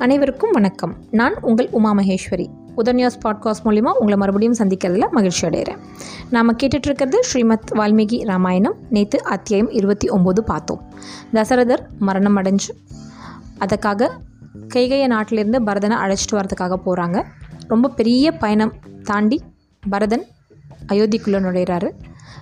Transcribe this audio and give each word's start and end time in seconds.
அனைவருக்கும் 0.00 0.50
வணக்கம். 0.50 0.96
நான் 1.10 1.40
உங்கள் 1.40 1.68
உமா 1.70 1.94
மகேஸ்வரி. 1.94 2.46
உதன்யாஸ் 2.76 3.18
பாட்காஸ்ட் 3.24 3.64
மூலிமா 3.64 3.92
உங்களை 3.92 4.16
மறுபடியும் 4.16 4.54
சந்திக்கிறதுல 4.54 5.10
மகிழ்ச்சி 5.10 5.46
அடைகிறேன். 5.46 5.78
நாம் 6.30 6.56
கேட்டுட்ருக்கிறது 6.56 7.20
ஸ்ரீமத் 7.20 7.70
வால்மீகி 7.70 8.24
ராமாயணம். 8.24 8.74
நேற்று 8.90 9.24
அத்தியாயம் 9.24 9.70
இருபத்தி 9.70 10.08
ஒம்பது 10.08 10.40
பார்த்தோம். 10.40 10.82
தசரதர் 11.32 11.78
மரணம் 11.98 12.36
அடைஞ்சு 12.36 12.70
அதுக்காக 13.60 14.10
கைகைய 14.74 15.06
நாட்டிலிருந்து 15.06 15.62
பரதனை 15.62 15.96
அழைச்சிட்டு 15.96 16.32
வரதுக்காக 16.32 16.76
போகிறாங்க 16.86 17.24
ரொம்ப 17.68 17.88
பெரிய 17.88 18.32
பயணம் 18.32 18.72
தாண்டி 19.02 19.42
பரதன் 19.90 20.24
அயோத்திக்குள்ளே 20.88 21.40
நுழையிறாரு. 21.40 21.90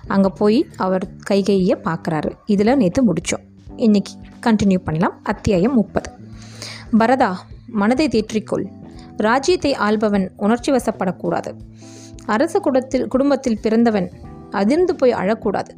அங்கே 0.07 0.29
போய் 0.37 0.67
அவர் 0.77 1.09
கைகையை 1.29 1.77
பார்க்குறாரு. 1.83 2.31
இதில் 2.45 2.77
நேற்று 2.77 3.13
முடித்தோம் 3.13 3.43
இன்றைக்கி 3.77 4.13
கண்டினியூ 4.41 4.77
பண்ணலாம். 4.77 5.19
அத்தியாயம் 5.23 5.73
முப்பது. 5.73 6.11
பரதா 6.99 7.35
மனதை 7.71 8.07
தேற்றிக்கொள். 8.07 8.65
ராஜ்யத்தை 9.17 9.73
ஆள்பவன் 9.73 10.31
உணர்ச்சி 10.37 10.71
வசப்படக்கூடாது. 10.71 11.53
அரச 12.25 12.59
குடத்தில் 12.59 13.07
குடும்பத்தில் 13.07 13.59
பிறந்தவன் 13.61 14.11
அதிர்ந்து 14.51 14.95
போய் 14.95 15.13
அழக்கூடாது. 15.13 15.69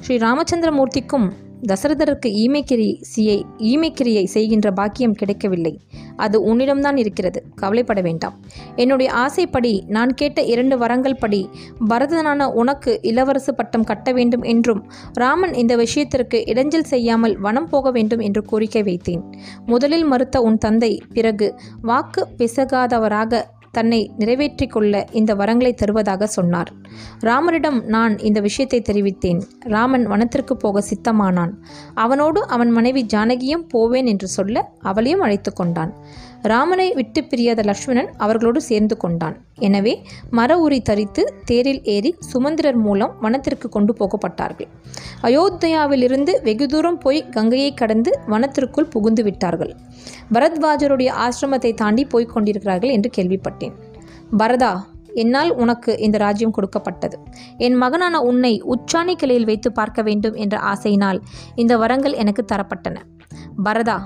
ஸ்ரீ 0.00 0.16
ராமச்சந்திரமூர்த்திக்கும் 0.16 1.32
தசரதருக்கு 1.62 2.28
ஈமைக்கிரியை 2.44 3.42
ஈமைக்கிரியை 3.58 4.24
செய்கின்ற 4.24 4.70
பாக்கியம் 4.70 5.12
கிடைக்கவில்லை. 5.12 5.80
அது 6.16 6.54
உன்னிடம்தான் 6.54 6.96
இருக்கிறது. 6.96 7.44
கவலைப்பட 7.54 8.00
வேண்டாம். 8.00 8.40
என்னுடைய 8.76 9.12
ஆசைப்படி 9.12 9.84
நான் 9.86 10.14
கேட்ட 10.14 10.42
இரண்டு 10.42 10.78
வரங்கள் 10.78 11.14
படி 11.14 11.48
பரதனான 11.88 12.46
உனக்கு 12.52 13.00
இளவரசு 13.02 13.52
பட்டம் 13.56 13.84
கட்ட 13.84 14.12
வேண்டும் 14.12 14.42
என்றும் 14.42 14.90
ராமன் 15.12 15.54
இந்த 15.54 15.76
விஷயத்திற்கு 15.76 16.44
இடைஞ்சல் 16.46 16.90
செய்யாமல் 16.94 17.38
வனம் 17.38 17.68
போக 17.68 17.90
வேண்டும் 17.90 18.18
என்று 18.18 18.44
கோரிக்கை 18.44 18.82
வைத்தேன். 18.82 19.22
முதலில் 19.66 20.04
மறுத்த 20.04 20.40
உன் 20.40 20.58
தந்தை 20.58 21.02
பிறகு 21.12 21.54
வாக்கு 21.82 22.26
பிசகாதவராக 22.38 23.44
தன்னை 23.72 24.00
நிறைவேற்றிக் 24.18 24.72
கொள்ள 24.72 25.04
இந்த 25.12 25.34
வரங்களை 25.34 25.72
தருவதாக 25.74 26.26
சொன்னார். 26.26 26.70
ராமரிடம் 27.20 27.80
நான் 27.84 28.18
இந்த 28.18 28.40
விஷயத்தை 28.40 28.80
தெரிவித்தேன். 28.90 29.42
ராமன் 29.74 30.06
வனத்திற்கு 30.06 30.56
போக 30.56 30.82
சித்தமானான். 30.90 31.52
அவனோடு 31.94 32.46
அவன் 32.46 32.70
மனைவி 32.70 33.04
ஜானகியும் 33.14 33.66
போவேன் 33.68 34.06
என்று 34.06 34.28
சொல்ல 34.28 34.66
அவளையும் 34.82 35.20
அழைத்து 35.20 35.52
கொண்டான். 35.52 35.92
ராமனை 36.42 36.86
விட்டு 36.94 37.20
பிரியாத 37.24 37.60
லக்ஷ்மணன் 37.62 38.10
அவர்களோடு 38.16 38.60
சேர்ந்து 38.60 38.96
கொண்டான். 38.96 39.36
எனவே 39.58 39.94
மர 40.30 40.50
உரி 40.64 40.78
தரித்து 40.82 41.22
தேரில் 41.44 41.80
ஏறி 41.94 42.10
சுமந்திரர் 42.18 42.76
மூலம் 42.76 43.14
வனத்திற்கு 43.20 43.68
கொண்டு 43.68 43.92
போகப்பட்டார்கள். 44.00 44.68
அயோத்தியாவிலிருந்து 45.22 46.34
வெகு 46.42 46.66
தூரம் 46.66 46.98
போய் 46.98 47.20
கங்கையை 47.28 47.74
கடந்து 47.74 48.10
வனத்திற்குள் 48.28 48.90
புகுந்து 48.90 49.22
விட்டார்கள். 49.22 49.72
பரத்வாஜருடைய 50.32 51.10
ஆசிரமத்தை 51.26 51.74
தாண்டி 51.74 52.04
போய்க் 52.04 52.32
கொண்டிருக்கிறார்கள் 52.32 52.90
என்று 52.90 53.10
கேள்விப்பட்டேன். 53.16 53.72
பரதா 54.38 54.72
என்னால் 55.14 55.50
உனக்கு 55.54 55.98
இந்த 55.98 56.18
ராஜ்யம் 56.18 56.50
கொடுக்கப்பட்டது. 56.50 57.18
என் 57.58 57.74
மகனான 57.74 58.20
உன்னை 58.20 58.62
உச்சாணி 58.62 59.14
கிளையில் 59.14 59.44
வைத்து 59.44 59.72
பார்க்க 59.72 60.02
வேண்டும் 60.02 60.34
என்ற 60.34 60.58
ஆசையினால் 60.58 61.20
இந்த 61.54 61.76
வரங்கள் 61.76 62.12
எனக்கு 62.12 62.44
தரப்பட்டன. 62.52 62.96
பரதா 63.64 63.98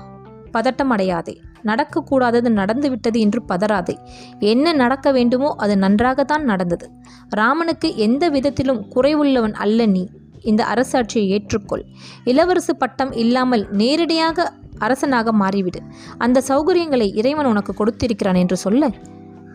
பதட்டம் 0.53 0.93
அடையாதே. 0.95 1.35
நடக்கக்கூடாதது 1.65 2.49
நடந்துவிட்டது 2.49 3.19
என்று 3.19 3.43
பதறாதே. 3.49 3.95
என்ன 4.39 4.73
நடக்க 4.73 5.11
வேண்டுமோ 5.11 5.55
அது 5.57 5.77
நன்றாகத்தான் 5.77 6.43
நடந்தது. 6.43 6.89
ராமனுக்கு 7.29 7.95
எந்த 7.95 8.29
விதத்திலும் 8.29 8.85
குறைவுள்ளவன் 8.95 9.53
அல்ல 9.53 9.85
நீ. 9.85 10.09
இந்த 10.41 10.63
அரசாட்சியை 10.73 11.25
ஏற்றுக்கொள். 11.35 11.83
இளவரசு 12.25 12.73
பட்டம் 12.77 13.11
இல்லாமல் 13.11 13.67
நேரடியாக 13.71 14.51
அரசனாக 14.77 15.31
மாறிவிடு. 15.31 15.81
அந்த 16.17 16.41
சௌகரியங்களை 16.47 17.15
இறைவன் 17.15 17.45
உனக்கு 17.45 17.73
கொடுத்திருக்கிறான் 17.73 18.35
என்று 18.35 18.57
சொல்ல 18.57 18.89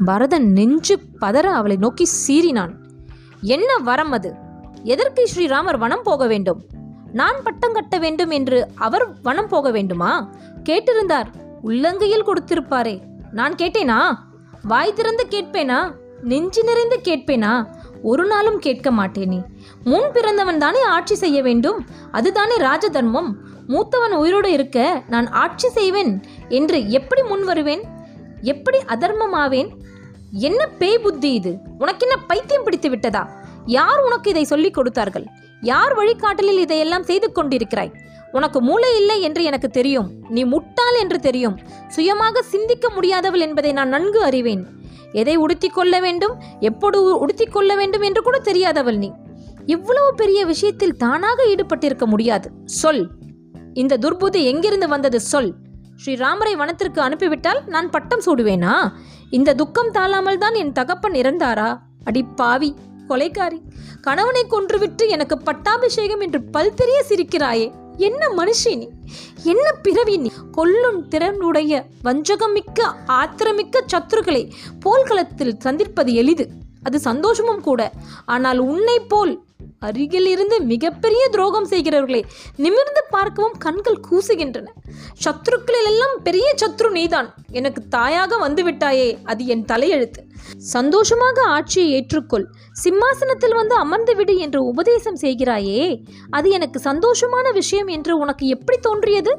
பரதன் 0.05 0.52
நெஞ்சு 0.52 0.98
பதற 1.20 1.42
அவளை 1.42 1.77
நோக்கி 1.77 2.08
சீறினான். 2.27 2.70
என்ன 3.40 3.77
வரம் 3.77 4.11
அது? 4.11 4.34
எதற்கு 4.83 5.29
ஸ்ரீராமர் 5.34 5.79
வனம் 5.79 6.02
போக 6.02 6.27
வேண்டும்? 6.27 6.64
நான் 7.12 7.42
பட்டம் 7.45 7.73
கட்ட 7.73 7.98
வேண்டும் 7.98 8.30
என்று 8.30 8.68
அவர் 8.74 9.20
வனம் 9.23 9.48
போக 9.48 9.70
வேண்டுமா? 9.70 10.30
கேட்டிருந்தார். 10.64 11.27
உள்ளங்கையில் 11.64 12.27
கொடுத்திருப்பாரே. 12.27 13.00
நான் 13.33 13.55
கேட்டேனா? 13.55 14.14
வாய் 14.62 14.92
திறந்து 14.92 15.27
கேட்பேனா? 15.30 15.95
நெஞ்சு 16.23 16.64
நிறைந்து 16.64 17.00
கேட்பேனா? 17.05 17.67
ஒரு 18.02 18.27
நாளும் 18.27 18.58
கேட்க 18.58 18.90
மாட்டேனே. 18.90 19.42
முன் 19.85 20.11
பிறந்தவன் 20.12 20.58
தானே 20.58 20.83
ஆட்சி 20.83 21.14
செய்ய 21.14 21.42
வேண்டும்? 21.42 21.86
அதுதானே 22.12 22.56
ராஜ 22.56 22.89
தர்மம் 22.89 23.39
மூத்தவன் 23.68 24.14
உயிரோடு 24.14 24.52
இருக்க 24.52 25.02
நான் 25.08 25.27
ஆட்சி 25.27 25.68
செய்வேன் 25.68 26.23
என்று 26.48 26.90
எப்படி 26.90 27.23
முன் 27.23 27.45
வருவேன் 27.45 27.83
எப்படி 28.40 28.79
அதர்மமாவேன்? 28.89 29.68
என்ன 30.33 30.67
பேய் 30.67 30.98
புத்தி 30.98 31.33
இது? 31.33 31.56
உனக்கு 31.79 32.08
என்ன 32.08 32.24
பைத்தியம் 32.27 32.64
பிடித்து 32.64 32.90
விட்டதா? 32.90 33.30
யார் 33.67 34.01
உனக்கு 34.01 34.30
இதை 34.30 34.45
சொல்லிக் 34.45 34.74
கொடுத்தார்கள்? 34.74 35.27
யார் 35.61 35.96
வழிகாட்டலில் 35.96 36.58
இதையெல்லாம் 36.58 37.02
செய்து 37.02 37.33
கொண்டிருக்கிறாய்? 37.34 37.92
உனக்கு 38.33 38.62
மூளை 38.62 38.96
இல்லை 38.96 39.23
என்று 39.23 39.45
எனக்கு 39.45 39.68
தெரியும். 39.68 40.11
நீ 40.29 40.45
முட்டாள் 40.45 40.98
என்று 41.00 41.20
தெரியும். 41.20 41.58
சுயமாக 41.89 42.42
சிந்திக்க 42.42 42.89
முடியாதவள் 42.89 43.39
என்பதை 43.39 43.73
நான் 43.73 43.89
நன்கு 43.89 44.23
அறிவேன். 44.23 44.67
எதை 45.12 45.36
உடுத்திக் 45.36 45.74
கொள்ள 45.74 46.00
வேண்டும்? 46.00 46.40
எப்போது 46.61 47.18
உடுத்திக் 47.18 47.52
கொள்ள 47.52 47.77
வேண்டும் 47.77 48.00
என்று 48.00 48.23
கூட 48.23 48.39
தெரியாதவள் 48.39 48.96
நீ. 48.96 49.12
இவ்வளவு 49.67 50.14
பெரிய 50.14 50.45
விஷயத்தில் 50.45 50.96
தானாக 50.96 51.45
ஈடுபட்டிருக்க 51.45 52.05
முடியாது. 52.05 52.50
சொல். 52.64 53.11
இந்த 53.80 53.94
துர்புதி 53.96 54.40
எங்கிருந்து 54.50 54.86
வந்தது 54.89 55.18
சொல். 55.30 55.50
ஸ்ரீராமரை 56.02 56.52
வனத்திற்கு 56.56 57.00
அனுப்பிவிட்டால் 57.00 57.61
நான் 57.66 57.89
பட்டம் 57.90 58.22
சூடுவேனா? 58.27 58.74
இந்த 59.30 59.55
துக்கம் 59.55 59.90
தாளாமல் 59.90 60.42
தான் 60.42 60.55
என் 60.55 60.72
தகப்பன் 60.72 61.16
இறந்தாரா? 61.22 61.70
அடி 62.05 62.22
பாவி 62.40 62.70
கொலைக்காரி 63.08 63.58
கணவனை 64.00 64.42
கொன்றுவிட்டு 64.50 65.05
எனக்கு 65.08 65.36
பட்டாபிஷேகம் 65.38 66.22
என்று 66.24 66.40
பல்தெரிய 66.52 66.98
சிரிக்கிறாயே. 67.08 67.67
என்ன 68.08 68.22
மனுஷி 68.36 68.72
நீ? 68.80 68.86
என்ன 69.52 69.67
பிறவி 69.86 70.17
நீ? 70.17 70.30
கொல்லும் 70.50 71.00
திறனுடைய 71.08 71.80
வஞ்சகமிக்க 72.05 72.80
ஆத்திரமிக்க 73.20 73.83
சத்துருக்களை 73.92 74.42
போல்களத்தில் 74.84 75.58
சந்திப்பது 75.58 76.12
எளிது. 76.14 76.46
அது 76.83 76.98
சந்தோஷமும் 77.00 77.61
கூட. 77.61 77.80
ஆனால் 78.27 78.61
உன்னை 78.70 78.98
போல் 79.00 79.34
அருகில் 79.80 80.27
இருந்து 80.27 80.61
மிகப்பெரிய 80.63 81.29
துரோகம் 81.29 81.69
செய்கிறவர்களே 81.69 82.23
நிமிர்ந்து 82.57 83.02
பார்க்கவும் 83.11 83.57
கண்கள் 83.58 84.01
கூசுகின்றன. 84.11 84.67
சத்ருக்களில் 85.24 85.86
எல்லாம் 85.86 86.17
பெரிய 86.23 86.55
சத்ரு 86.63 86.91
நீதான். 86.91 87.35
எனக்கு 87.51 87.89
தாயாக 87.89 88.36
வந்து 88.36 88.64
விட்டாயே 88.64 89.18
அது 89.24 89.47
என் 89.47 89.64
தலையெழுத்து. 89.64 90.20
சந்தோஷமாக 90.57 91.42
ஆட்சியை 91.42 91.89
ஏற்றுக்கொள். 91.95 92.47
சிம்மாசனத்தில் 92.73 93.55
வந்து 93.55 93.74
அமர்ந்து 93.74 94.17
விடு 94.17 94.36
என்று 94.36 94.64
உபதேசம் 94.64 95.17
செய்கிறாயே 95.17 96.05
அது 96.30 96.51
எனக்கு 96.51 96.80
சந்தோஷமான 96.85 97.52
விஷயம் 97.52 97.86
என்று 97.86 98.18
உனக்கு 98.18 98.47
எப்படி 98.47 98.79
தோன்றியது? 98.79 99.36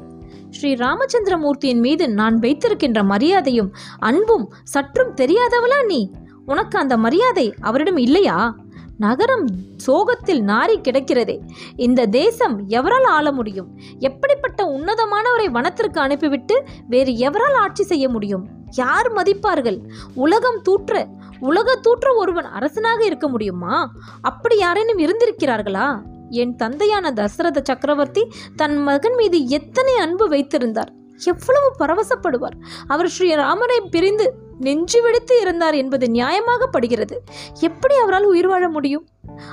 ஸ்ரீ 0.50 0.74
ராமச்சந்திரமூர்த்தியின் 0.74 1.80
மீது 1.80 2.08
நான் 2.08 2.38
வைத்திருக்கின்ற 2.38 3.02
மரியாதையும் 3.02 3.70
அன்பும் 3.98 4.52
சற்றும் 4.64 5.14
தெரியாதவளா 5.14 5.84
நீ? 5.84 6.10
உனக்கு 6.46 6.78
அந்த 6.78 6.96
மரியாதை 6.96 7.54
அவரிடம் 7.60 7.96
இல்லையா? 7.96 8.56
நகரம் 9.00 9.46
சோகத்தில் 9.76 10.42
நாரி 10.42 10.76
கிடக்கிறதே. 10.76 11.40
இந்த 11.76 12.06
தேசம் 12.06 12.68
எவரால் 12.68 13.06
ஆள 13.06 13.32
முடியும்? 13.32 13.78
எப்படிப்பட்ட 13.98 14.64
உன்னதமானவரை 14.64 15.50
வனத்திற்கு 15.50 16.00
அனுப்பிவிட்டு 16.00 16.64
வேறு 16.88 17.12
எவரால் 17.12 17.54
ஆட்சி 17.54 17.84
செய்ய 17.84 18.08
முடியும்? 18.08 18.48
யார் 18.70 19.12
மதிப்பார்கள்? 19.12 19.78
உலகம் 20.14 20.60
தூற்ற 20.62 21.08
உலக 21.40 21.76
தூற்ற 21.76 22.14
ஒருவன் 22.14 22.44
அரசனாக 22.44 23.04
இருக்க 23.04 23.28
முடியுமா? 23.28 23.92
அப்படி 24.20 24.56
யாரேனும் 24.56 24.98
இருந்திருக்கிறார்களா? 24.98 26.02
என் 26.28 26.56
தந்தையான 26.56 27.10
தசரத 27.10 27.60
சக்கரவர்த்தி 27.64 28.28
தன் 28.56 28.76
மகன் 28.76 29.14
மீது 29.14 29.48
எத்தனை 29.48 29.96
அன்பு 29.96 30.28
வைத்திருந்தார்? 30.28 30.92
எவ்வளவு 31.24 31.74
பரவசப்படுவார். 31.78 32.56
அவர் 32.86 33.12
ஸ்ரீராமரை 33.18 33.78
பிரிந்து 33.90 34.48
நெஞ்சு 34.60 35.02
வெடித்து 35.02 35.40
இருந்தார் 35.40 35.74
என்பது 35.74 36.06
நியாயமாக 36.06 36.66
படுகிறது. 36.70 37.22
எப்படி 37.60 37.94
அவரால் 37.96 38.24
உயிர் 38.24 38.48
வாழ 38.48 38.68
முடியும்? 38.68 39.06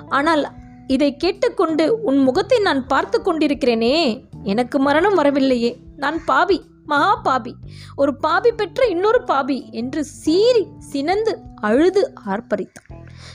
ஆனால் 0.09 0.43
இதை 0.87 1.15
கேட்டுக்கொண்டு 1.15 2.01
உன் 2.01 2.17
முகத்தை 2.17 2.59
நான் 2.59 2.87
பார்த்து 2.87 3.21
கொண்டிருக்கிறேனே. 3.21 3.97
எனக்கு 4.43 4.79
மரணம் 4.79 5.15
வரவில்லையே. 5.15 5.71
நான் 5.95 6.19
பாவி 6.25 6.61
மகா 6.85 7.15
பாபி. 7.15 7.55
ஒரு 7.95 8.15
பாபி 8.15 8.51
பெற்ற 8.51 8.85
இன்னொரு 8.85 9.23
பாபி 9.23 9.57
என்று 9.71 10.03
சீறி 10.03 10.67
சினந்து 10.79 11.39
அழுது 11.61 12.13
ஆர்ப்பரித்தான். 12.27 12.91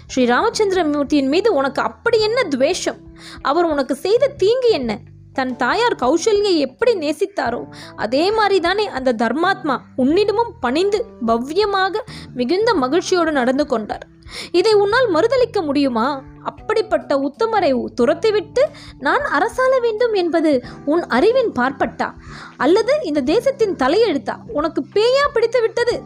ஸ்ரீ 0.07 0.25
ராமச்சந்திரமூர்த்தியின் 0.25 1.29
மீது 1.29 1.55
உனக்கு 1.55 1.83
அப்படி 1.83 2.21
என்ன 2.21 2.43
துவேஷம்? 2.43 3.01
அவர் 3.43 3.65
உனக்கு 3.65 3.95
செய்த 3.95 4.27
தீங்கு 4.27 4.71
என்ன? 4.71 4.99
தன் 5.33 5.57
தாயார் 5.57 5.95
கௌசல்யை 5.95 6.57
எப்படி 6.57 6.93
நேசித்தாரோ 6.95 7.65
அதே 7.97 8.31
மாதிரி 8.31 8.61
தானே 8.61 8.87
அந்த 8.87 9.13
தர்மாத்மா 9.13 9.79
உன்னிடமும் 9.97 10.53
பணிந்து 10.61 11.05
பவ்யமாக 11.27 11.95
மிகுந்த 12.35 12.75
மகிழ்ச்சியோடு 12.75 13.33
நடந்து 13.33 13.67
கொண்டார். 13.67 14.07
இதை 14.53 14.73
உன்னால் 14.73 15.15
மறுதளிக்க 15.15 15.65
முடியுமா? 15.65 16.23
அப்படிப்பட்ட 16.45 17.17
உத்தமரை 17.17 17.85
துரத்திவிட்டு 18.01 18.63
நான் 18.99 19.21
அரசாள 19.21 19.81
வேண்டும் 19.81 20.13
என்பது 20.13 20.63
உன் 20.85 21.07
அறிவின் 21.07 21.53
பார்ப்பட்டா? 21.53 22.13
அல்லது 22.57 23.01
இந்த 23.03 23.21
தேசத்தின் 23.21 23.77
தலையெழுத்தா? 23.77 24.37
உனக்கு 24.49 24.85
பேயா 24.95 25.27
பிடித்து 25.33 25.61
விட்டது 25.61 26.03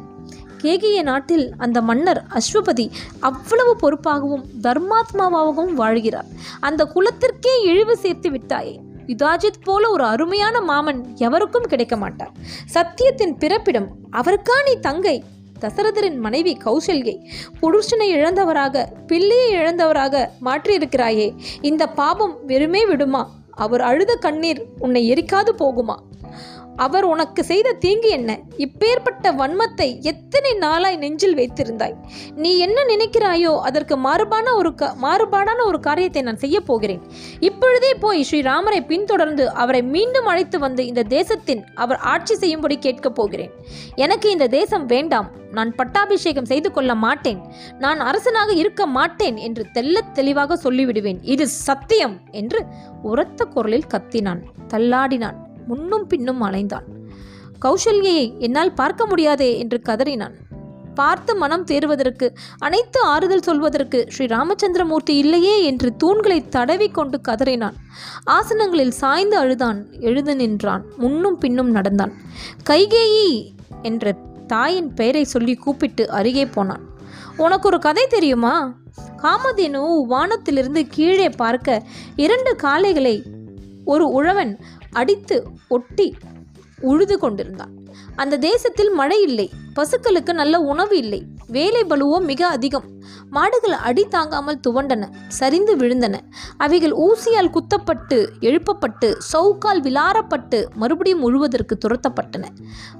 கேகிய 0.58 1.02
நாட்டில் 1.02 1.54
அந்த 1.58 1.80
மன்னர் 1.80 2.24
அஸ்வபதி 2.34 2.90
அவ்வளவு 3.20 3.76
பொறுப்பாகவும் 3.76 4.44
தர்மாத்மாவாகவும் 4.62 5.72
வாழ்கிறார். 5.76 6.28
அந்த 6.60 6.84
குலத்திற்கே 6.94 7.62
இழிவு 7.62 7.96
சேர்த்து 7.96 8.30
விட்டாயே. 8.30 8.84
யுதாஜித் 9.06 9.62
போல 9.64 9.90
ஒரு 9.90 10.04
அருமையான 10.04 10.60
மாமன் 10.60 11.00
எவருக்கும் 11.16 11.70
கிடைக்க 11.72 11.96
மாட்டார். 11.96 12.32
சத்தியத்தின் 12.74 13.34
பிறப்பிடம் 13.38 13.88
அவருக்கா 14.12 14.56
நீ 14.66 14.74
தங்கை? 14.80 15.16
தசரதரின் 15.60 16.18
மனைவி 16.18 16.52
கௌசல்யை 16.64 17.14
புருஷனை 17.60 18.08
இழந்தவராக 18.14 18.84
பிள்ளையை 19.06 19.48
இழந்தவராக 19.54 20.28
மாற்றியிருக்கிறாயே 20.44 21.28
இந்த 21.60 21.86
பாபம் 21.86 22.34
வெறுமே 22.46 22.82
விடுமா? 22.86 23.22
அவர் 23.50 23.80
அழுத 23.80 24.14
கண்ணீர் 24.14 24.60
உன்னை 24.78 25.02
எரிக்காது 25.12 25.52
போகுமா? 25.58 25.96
அவர் 26.76 27.04
உனக்கு 27.04 27.44
செய்த 27.44 27.72
தீங்கு 27.72 28.08
என்ன? 28.08 28.38
இப்பேற்பட்ட 28.56 29.32
வன்மத்தை 29.32 30.00
எத்தனை 30.00 30.52
நாளாய் 30.52 30.96
நெஞ்சில் 30.96 31.34
வைத்திருந்தாய்? 31.34 31.94
நீ 32.34 32.58
என்ன 32.58 32.84
நினைக்கிறாயோ 32.84 33.60
அதற்கு 33.60 33.96
மாறுபான 33.96 34.54
ஒரு 34.54 34.74
க 34.74 34.94
மாறுபாடான 35.02 35.64
ஒரு 35.64 35.80
காரியத்தை 35.80 36.22
நான் 36.22 36.36
செய்ய 36.36 36.60
போகிறேன். 36.60 37.02
இப்பொழுதே 37.40 37.94
போய் 37.94 38.26
ஸ்ரீராமரை 38.30 38.86
பின்தொடர்ந்து 38.86 39.50
அவரை 39.50 39.82
மீண்டும் 39.82 40.26
அழைத்து 40.26 40.58
வந்து 40.58 40.86
இந்த 40.86 41.02
தேசத்தின் 41.02 41.64
அவர் 41.74 41.98
ஆட்சி 41.98 42.34
செய்யும்படி 42.34 42.78
கேட்கப் 42.78 43.14
போகிறேன். 43.14 43.50
எனக்கு 43.94 44.30
இந்த 44.30 44.46
தேசம் 44.46 44.86
வேண்டாம். 44.86 45.30
நான் 45.52 45.74
பட்டாபிஷேகம் 45.74 46.44
செய்து 46.44 46.72
கொள்ள 46.72 46.94
மாட்டேன். 46.94 47.40
நான் 47.78 48.00
அரசனாக 48.00 48.52
இருக்க 48.52 48.86
மாட்டேன் 48.86 49.36
என்று 49.36 49.66
தெல்ல 49.74 50.00
தெளிவாக 50.12 50.70
சொல்லிவிடுவேன். 50.70 51.18
இது 51.22 51.48
சத்தியம் 51.48 52.20
என்று 52.30 52.64
உரத்த 53.02 53.44
குரலில் 53.44 53.90
கத்தினான். 53.94 54.42
தள்ளாடினான். 54.68 55.45
முன்னும் 55.66 56.06
பின்னும் 56.06 56.42
அலைந்தான். 56.42 56.88
கௌசல்யை 57.64 58.38
என்னால் 58.38 58.72
பார்க்க 58.72 59.06
முடியாதே 59.06 59.58
என்று 59.58 59.80
கதறினான். 59.84 60.34
பார்த்து 60.94 61.36
மனம் 61.36 61.64
தேர்வதற்கு 61.64 62.26
அனைத்து 62.58 63.00
ஆறுதல் 63.00 63.42
சொல்வதற்கு 63.42 64.06
ஸ்ரீ 64.08 64.26
ராமச்சந்திரமூர்த்தி 64.26 65.14
இல்லையே 65.16 65.64
என்று 65.64 65.88
தூண்களை 66.04 66.48
தடவி 66.48 66.88
கொண்டு 66.88 67.20
கதறினான். 67.28 67.76
ஆசனங்களில் 68.30 68.94
சாய்ந்து 69.00 69.38
அழுதான் 69.38 70.00
எழுந்து 70.00 70.36
நின்றான் 70.36 70.84
முன்னும் 70.96 71.38
பின்னும் 71.38 71.70
நடந்தான். 71.70 72.12
கைகேயி 72.70 73.28
என்ற 73.82 74.14
தாயின் 74.46 74.94
பெயரை 74.94 75.24
சொல்லி 75.24 75.54
கூப்பிட்டு 75.54 76.10
அருகே 76.10 76.46
போனான். 76.46 76.84
உனக்கு 77.36 77.68
ஒரு 77.68 77.78
கதை 77.78 78.06
தெரியுமா? 78.06 78.74
காமதேனு 79.22 79.80
வானத்திலிருந்து 80.06 80.86
கீழே 80.86 81.28
பார்க்க 81.28 81.82
இரண்டு 82.16 82.56
காளைகளை 82.62 83.22
ஒரு 83.92 84.06
உழவன் 84.18 84.54
அடித்து 84.92 85.38
ஒட்டி 85.68 86.08
உழுது 86.80 87.14
கொண்டிருந்தான். 87.18 87.72
அந்த 88.16 88.34
தேசத்தில் 88.36 88.90
மழை 88.90 89.18
இல்லை 89.22 89.46
பசுக்களுக்கு 89.76 90.32
நல்ல 90.32 90.56
உணவு 90.72 90.94
இல்லை 90.96 91.18
வேலை 91.46 91.82
பலுவோ 91.84 92.18
மிக 92.20 92.42
அதிகம். 92.46 92.86
மாடுகள் 93.30 93.74
அடி 93.88 94.04
தாங்காமல் 94.04 94.60
துவண்டன 94.66 95.04
சரிந்து 95.38 95.72
விழுந்தன. 95.76 96.16
அவைகள் 96.56 96.94
ஊசியால் 97.06 97.50
குத்தப்பட்டு 97.50 98.18
எழுப்பப்பட்டு 98.40 99.08
சவுக்கால் 99.32 99.82
விலாரப்பட்டு 99.86 100.60
மறுபடியும் 100.74 101.22
முழுவதற்கு 101.24 101.76
துரத்தப்பட்டன. 101.84 102.44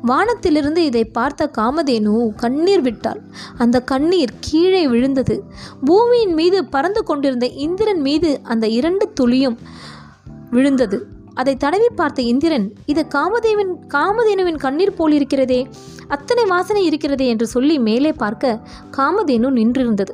வானத்திலிருந்து 0.03 0.85
இதை 0.85 1.05
பார்த்த 1.19 1.51
காமதேனு 1.59 2.15
கண்ணீர் 2.37 2.81
விட்டாள். 2.81 3.23
அந்த 3.59 3.81
கண்ணீர் 3.93 4.35
கீழே 4.41 4.85
விழுந்தது. 4.89 5.39
பூமியின் 5.85 6.35
மீது 6.35 6.61
பறந்து 6.65 7.03
கொண்டிருந்த 7.03 7.49
இந்திரன் 7.67 8.01
மீது 8.01 8.33
அந்த 8.45 8.69
இரண்டு 8.81 9.07
துளியும் 9.13 9.59
விழுந்தது. 10.51 10.99
அதை 11.35 11.57
தடவி 11.57 11.89
பார்த்த 11.89 12.23
இந்திரன் 12.23 12.73
இது 12.87 13.07
காமதேவன் 13.15 13.73
காமதேனுவின் 13.95 14.57
கண்ணீர் 14.57 14.95
போல் 14.95 15.13
இருக்கிறதே 15.13 15.69
அத்தனை 16.09 16.45
வாசனை 16.45 16.85
இருக்கிறதே 16.85 17.27
என்று 17.27 17.47
சொல்லி 17.47 17.79
மேலே 17.79 18.13
பார்க்க 18.13 18.61
காமதேனு 18.97 19.49
நின்றிருந்தது. 19.59 20.13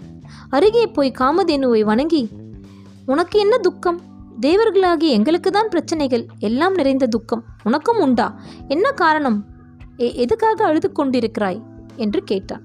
அருகே 0.49 0.87
போய் 0.87 1.19
காமதேனுவை 1.19 1.81
வணங்கி 1.81 2.23
உனக்கு 3.06 3.37
என்ன 3.38 3.58
துக்கம்? 3.58 4.00
தேவர்களாகிய 4.40 5.17
எங்களுக்கு 5.19 5.50
தான் 5.50 5.69
பிரச்சனைகள் 5.69 6.26
எல்லாம் 6.38 6.75
நிறைந்த 6.75 7.06
துக்கம். 7.06 7.43
உனக்கும் 7.62 7.99
உண்டா? 7.99 8.26
என்ன 8.69 8.87
காரணம்? 8.93 9.38
எதுக்காக 9.96 10.64
அழுது 10.64 10.88
கொண்டிருக்கிறாய் 10.93 11.61
என்று 11.96 12.20
கேட்டான். 12.25 12.62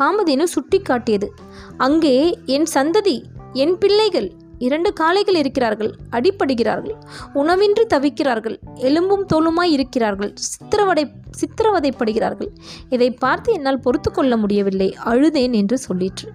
காமதேனு 0.00 0.46
சுட்டி 0.54 0.78
காட்டியது 0.80 1.28
அங்கே 1.76 2.16
என் 2.46 2.68
சந்ததி 2.74 3.16
என் 3.52 3.78
பிள்ளைகள் 3.78 4.28
இரண்டு 4.58 4.92
காளைகள் 4.92 5.34
இருக்கிறார்கள் 5.34 5.94
அடிப்படுகிறார்கள் 6.10 6.96
உணவின்றி 7.34 7.84
தவிக்கிறார்கள் 7.94 8.56
எலும்பும் 8.74 9.26
தோலுமாய் 9.34 9.70
இருக்கிறார்கள் 9.70 10.32
சித்திரவதை 10.34 11.12
சித்திரவதைப்படுகிறார்கள். 11.40 12.50
இதை 12.88 13.10
பார்த்து 13.10 13.52
என்னால் 13.52 13.80
பொறுத்து 13.80 14.10
கொள்ள 14.10 14.36
முடியவில்லை 14.36 14.96
அழுதேன் 15.04 15.52
என்று 15.52 15.78
சொல்லிற்று. 15.88 16.28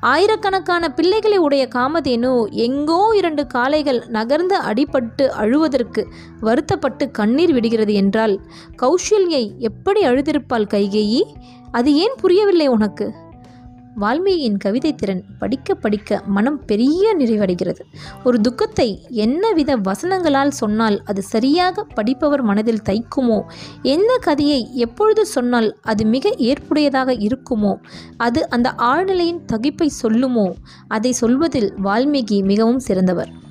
ஆயிரக்கணக்கான 0.00 0.90
பிள்ளைகளை 0.90 1.36
உடைய 1.36 1.68
காமதேனு 1.74 2.46
எங்கோ 2.50 3.12
இரண்டு 3.14 3.46
காளைகள் 3.46 4.00
நகர்ந்து 4.08 4.56
அடிபட்டு 4.60 5.26
அழுவதற்கு 5.28 6.04
வருத்தப்பட்டு 6.40 7.10
கண்ணீர் 7.10 7.52
விடுகிறது 7.52 7.94
என்றால் 7.94 8.40
கௌஷல்யை 8.82 9.56
எப்படி 9.58 10.06
அழுதிருப்பாள் 10.06 10.72
கைகேயி? 10.74 11.22
அது 11.70 11.94
ஏன் 11.94 12.16
புரியவில்லை 12.20 12.68
உனக்கு? 12.68 13.21
வால்மீகியின் 14.00 14.56
கவிதை 14.56 14.94
திறன் 14.94 15.24
படிக்க 15.38 15.74
படிக்க 15.74 16.22
மனம் 16.26 16.64
பெரிய 16.64 17.16
நிறைவடைகிறது. 17.18 17.80
ஒரு 18.24 18.40
துக்கத்தை 18.40 19.06
என்னவித 19.10 19.76
வசனங்களால் 19.80 20.48
சொன்னால் 20.48 21.02
அது 21.04 21.22
சரியாக 21.22 21.84
படிப்பவர் 21.84 22.42
மனதில் 22.42 22.82
தைக்குமோ? 22.88 23.42
எந்த 23.82 24.18
கதையை 24.20 24.74
எப்பொழுது 24.74 25.26
சொன்னால் 25.26 25.78
அது 25.82 26.04
மிக 26.04 26.34
ஏற்புடையதாக 26.38 27.12
இருக்குமோ? 27.12 27.76
அது 28.16 28.48
அந்த 28.48 28.74
ஆழ்நிலையின் 28.78 29.40
தகிப்பை 29.52 29.88
சொல்லுமோ? 30.02 30.54
அதை 30.88 31.12
சொல்வதில் 31.12 31.74
வால்மீகி 31.84 32.44
மிகவும் 32.44 32.78
சிறந்தவர். 32.78 33.41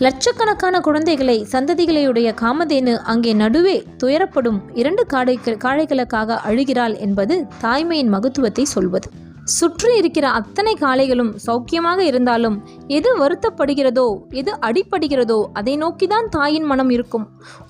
லட்சக்கணக்கான 0.00 0.80
குழந்தைகளை 0.80 1.46
சந்ததிகளையுடைய 1.52 2.28
காமதேனு 2.40 2.96
அங்கே 2.96 3.32
நடுவே 3.32 3.84
துயரப்படும் 4.04 4.60
இரண்டு 4.74 5.06
காடைகள் 5.12 5.58
காளைகளுக்காக 5.64 6.38
அழுகிறாள் 6.46 6.98
என்பது 6.98 7.46
தாய்மையின் 7.62 8.08
மகத்துவத்தை 8.08 8.64
சொல்வது. 8.64 9.10
சுற்றி 9.58 9.92
இருக்கிற 9.98 10.26
அத்தனை 10.38 10.72
காளைகளும் 10.82 11.30
சௌக்கியமாக 11.46 12.00
இருந்தாலும் 12.10 12.56
எது 12.98 13.10
வருத்தப்படுகிறதோ 13.20 14.06
எது 14.40 14.52
அடிப்படுகிறதோ 14.66 15.38
அதை 15.58 15.74
நோக்கிதான் 15.82 16.26
தாயின் 16.36 16.66
மனம் 16.70 16.90
இருக்கும். 16.96 17.24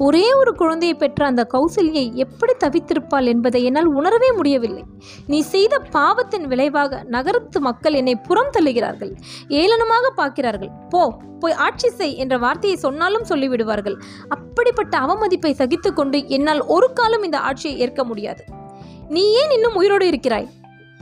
ஒரே 0.07 0.27
ஒரு 0.41 0.53
குழந்தையை 0.61 0.97
பெற்ற 1.03 1.27
அந்த 1.31 1.43
கௌசல்யை 1.55 2.05
எப்படி 2.25 2.55
தவித்திருப்பாள் 2.65 3.31
என்பதை 3.33 3.63
என்னால் 3.71 3.91
உணரவே 3.99 4.31
முடியவில்லை. 4.39 4.85
நீ 5.33 5.41
செய்த 5.55 5.75
பாவத்தின் 5.97 6.47
விளைவாக 6.53 7.03
நகரத்து 7.17 7.61
மக்கள் 7.69 7.99
என்னை 8.03 8.17
புறம் 8.29 8.53
தள்ளுகிறார்கள். 8.59 9.13
ஏளனமாக 9.63 10.13
பார்க்கிறார்கள். 10.21 10.73
போ 10.95 11.03
போய் 11.43 11.59
ஆட்சி 11.67 11.89
செய் 11.99 12.17
என்ற 12.23 12.35
வார்த்தையை 12.39 12.79
சொன்னாலும் 12.87 13.29
சொல்லிவிடுவார்கள். 13.29 13.99
அப்படிப்பட்ட 14.37 14.95
அவமதிப்பை 15.07 15.53
சகித்துக்கொண்டு 15.61 16.19
என்னால் 16.37 16.65
ஒரு 16.77 16.89
காலம் 17.01 17.27
இந்த 17.29 17.39
ஆட்சியை 17.51 17.77
ஏற்க 17.87 18.05
முடியாது. 18.05 18.43
நீ 19.15 19.23
ஏன் 19.43 19.53
இன்னும் 19.55 19.79
உயிரோடு 19.81 20.07
இருக்கிறாய்? 20.11 20.49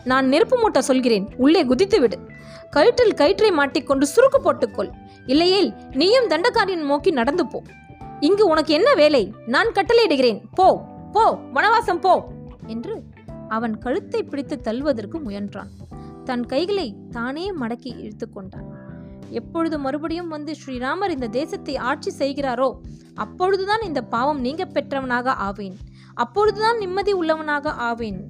நான் 0.04 0.26
நெருப்பு 0.32 0.56
மூட்ட 0.62 0.78
சொல்கிறேன். 0.78 1.26
உள்ளே 1.36 1.62
குதித்து 1.64 2.00
விடு 2.00 2.18
கயிற்றில் 2.76 3.18
கயிற்றை 3.20 3.50
மாட்டிக்கொண்டு 3.50 4.06
சுருக்கு 4.14 4.38
போட்டுக்கொள். 4.44 4.90
இல்லையேல் 5.26 5.70
நீயும் 6.00 6.30
தண்டக்காரியின் 6.32 6.88
நோக்கி 6.90 7.10
நடந்து 7.10 7.46
போ. 7.46 7.62
இங்கு 8.20 8.44
உனக்கு 8.46 8.72
என்ன 8.74 8.94
வேலை? 8.94 9.22
நான் 9.54 9.74
கட்டளையிடுகிறேன். 9.74 10.40
போ 10.54 10.66
போ 11.14 11.24
வனவாசம் 11.54 12.02
போ 12.06 12.14
என்று 12.66 12.94
அவன் 13.48 13.74
கழுத்தை 13.78 14.22
பிடித்து 14.22 14.56
தள்ளுவதற்கு 14.60 15.18
முயன்றான். 15.26 15.70
தன் 16.24 16.44
கைகளை 16.46 16.94
தானே 17.10 17.44
மடக்கி 17.52 17.90
இழுத்து 18.02 18.26
கொண்டான். 18.30 18.66
எப்பொழுது 19.30 19.78
மறுபடியும் 19.78 20.28
வந்து 20.28 20.52
ஸ்ரீராமர் 20.60 21.14
இந்த 21.14 21.28
தேசத்தை 21.38 21.76
ஆட்சி 21.90 22.10
செய்கிறாரோ 22.18 22.68
அப்பொழுதுதான் 23.24 23.82
இந்த 23.86 24.00
பாவம் 24.02 24.40
நீங்க 24.40 24.64
பெற்றவனாக 24.64 25.32
ஆவேன். 25.48 25.76
அப்பொழுதுதான் 26.14 26.78
நிம்மதி 26.78 27.12
உள்ளவனாக 27.12 27.72
ஆவேன். 27.88 28.20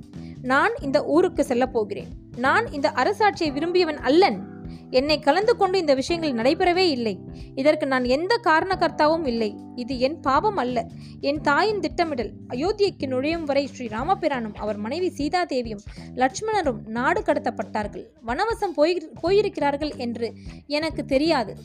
நான் 0.42 0.70
இந்த 0.80 1.04
ஊருக்கு 1.04 1.44
செல்ல 1.44 1.66
போகிறேன். 1.66 2.06
நான் 2.36 2.72
இந்த 2.72 2.92
அரசாட்சியை 2.94 3.52
விரும்பியவன் 3.52 3.96
அல்லன். 3.96 4.56
என்னை 4.90 5.18
கலந்து 5.18 5.56
கொண்டு 5.56 5.78
இந்த 5.78 5.94
விஷயங்கள் 5.94 6.32
நடைபெறவே 6.32 6.90
இல்லை. 6.90 7.18
இதற்கு 7.54 7.86
நான் 7.86 8.04
எந்த 8.04 8.40
காரணகர்த்தாவும் 8.44 9.26
இல்லை. 9.26 9.56
இது 9.74 9.98
என் 9.98 10.20
பாவம் 10.20 10.56
அல்ல. 10.56 10.86
என் 11.20 11.40
தாயின் 11.40 11.80
திட்டமிடல். 11.80 12.32
அயோத்தியைக்கு 12.48 13.06
நுழையும் 13.06 13.44
வரை 13.44 13.66
ஸ்ரீ 13.66 13.86
ராமபிரானும் 13.86 14.54
அவர் 14.54 14.76
மனைவி 14.76 15.12
சீதாதேவியும் 15.16 15.84
லட்சுமணரும் 16.14 16.86
நாடு 16.86 17.20
கடத்தப்பட்டார்கள். 17.20 18.06
வனவசம் 18.26 18.74
போய் 18.74 19.12
போயிருக்கிறார்கள் 19.22 19.96
என்று 19.96 20.32
எனக்கு 20.66 21.04
தெரியாது. 21.04 21.56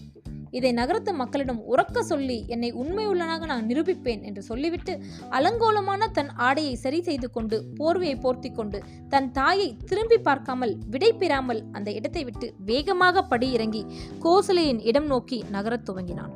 இதை 0.53 0.71
நகரத்து 0.71 1.13
மக்களிடம் 1.13 1.61
உறக்க 1.67 2.01
சொல்லி 2.01 2.45
என்னை 2.47 2.69
உண்மையுள்ளனாக 2.73 3.45
நான் 3.45 3.65
நிரூபிப்பேன் 3.65 4.21
என்று 4.21 4.41
சொல்லிவிட்டு 4.41 4.93
அலங்கோலமான 5.29 6.07
தன் 6.11 6.31
ஆடையை 6.47 6.75
சரி 6.75 7.01
செய்து 7.01 7.31
கொண்டு 7.31 7.57
போர்வையை 7.79 8.17
போர்த்தி 8.21 8.51
கொண்டு 8.51 8.79
தன் 9.09 9.31
தாயை 9.31 9.77
திரும்பி 9.85 10.17
பார்க்காமல் 10.17 10.77
விடை 10.89 11.13
பெறாமல் 11.13 11.61
அந்த 11.71 11.91
இடத்தை 11.91 12.23
விட்டு 12.23 12.53
வேகமாக 12.65 13.25
படியிறங்கி 13.31 13.83
கோசலையின் 14.23 14.81
இடம் 14.83 15.05
நோக்கி 15.05 15.43
நகரத் 15.51 15.85
துவங்கினான். 15.89 16.33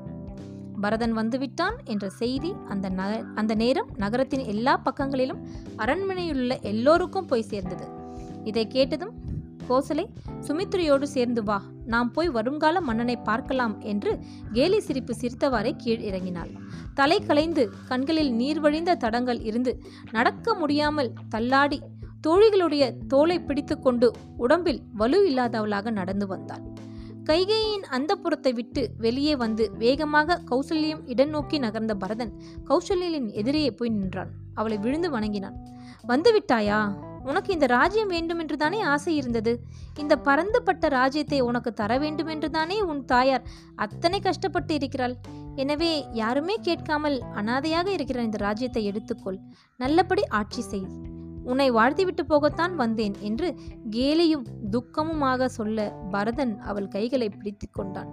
பரதன் 0.81 1.13
வந்துவிட்டான் 1.17 1.77
என்ற 1.85 2.09
செய்தி 2.09 2.51
அந்த 2.69 2.89
நக 2.89 3.13
அந்த 3.35 3.55
நேரம் 3.55 3.87
நகரத்தின் 3.97 4.43
எல்லா 4.45 4.73
பக்கங்களிலும் 4.77 5.41
அரண்மனையிலுள்ள 5.77 6.55
எல்லோருக்கும் 6.61 7.25
போய் 7.25 7.49
சேர்ந்தது. 7.51 7.87
இதை 8.43 8.67
கேட்டதும் 8.67 9.13
கோசலை 9.69 10.05
சுமித்ரையோடு 10.47 11.07
சேர்ந்து 11.15 11.43
வா. 11.43 11.57
நாம் 11.85 12.11
போய் 12.11 12.29
வருங்கால 12.29 12.81
மன்னனை 12.81 13.17
பார்க்கலாம் 13.17 13.75
என்று 13.81 14.11
கேலி 14.53 14.79
சிரிப்பு 14.79 15.13
சிரித்தவாறே 15.21 15.73
கீழ் 15.77 16.05
இறங்கினாள். 16.09 16.51
தலை 16.93 17.19
கலைந்து 17.25 17.63
கண்களில் 17.87 18.31
நீர் 18.33 18.59
வழிந்த 18.59 18.95
தடங்கள் 18.95 19.41
இருந்து 19.41 19.73
நடக்க 20.11 20.55
முடியாமல் 20.55 21.13
தள்ளாடி 21.29 21.79
தோழிகளுடைய 22.27 22.83
தோலை 23.07 23.39
பிடித்துக்கொண்டு 23.39 24.07
உடம்பில் 24.37 24.81
வலு 24.93 25.19
இல்லாதவளாக 25.29 25.91
நடந்து 25.91 26.27
வந்தாள். 26.27 26.63
கைகையின் 27.23 27.85
அந்த 27.89 28.11
புறத்தை 28.15 28.51
விட்டு 28.53 28.81
வெளியே 28.97 29.35
வந்து 29.35 29.63
வேகமாக 29.77 30.37
கௌசல்யம் 30.49 31.01
இடம் 31.05 31.29
நோக்கி 31.29 31.57
நகர்ந்த 31.59 31.93
பரதன் 31.95 32.31
கௌசல்யலின் 32.69 33.27
எதிரே 33.31 33.63
போய் 33.71 33.89
நின்றான். 33.89 34.31
அவளை 34.53 34.77
விழுந்து 34.77 35.09
வணங்கினான். 35.11 35.57
வந்துவிட்டாயா 36.07 36.79
உனக்கு 37.27 37.49
இந்த 37.53 37.67
ராஜ்யம் 37.67 38.07
வேண்டுமென்று 38.07 38.57
தானே 38.57 38.79
ஆசை 38.93 39.13
இருந்தது? 39.15 39.53
இந்த 39.97 40.13
பரந்துபட்ட 40.17 40.87
ராஜ்யத்தை 40.87 41.39
உனக்கு 41.41 41.71
தர 41.73 41.97
வேண்டுமென்று 41.97 42.49
தானே 42.49 42.77
உன் 42.81 43.01
தாயார் 43.05 43.47
அத்தனை 43.75 44.19
கஷ்டப்பட்டு 44.19 44.73
இருக்கிறாள்? 44.73 45.15
எனவே 45.55 45.91
யாருமே 46.13 46.57
கேட்காமல் 46.61 47.17
அனாதையாக 47.35 47.87
இருக்கிற 47.91 48.21
இந்த 48.21 48.37
ராஜ்யத்தை 48.37 48.83
எடுத்துக்கொள். 48.91 49.39
நல்லபடி 49.79 50.25
ஆட்சி 50.39 50.61
செய். 50.61 50.87
உன்னை 51.51 51.67
வாழ்த்திவிட்டு 51.71 52.23
போகத்தான் 52.29 52.73
வந்தேன் 52.75 53.15
என்று 53.21 53.49
கேலியும் 53.91 54.45
துக்கமுமாக 54.71 55.45
சொல்ல 55.57 55.85
பரதன் 56.11 56.55
அவள் 56.69 56.87
கைகளை 56.87 57.29
பிடித்து 57.29 57.67
கொண்டான். 57.71 58.11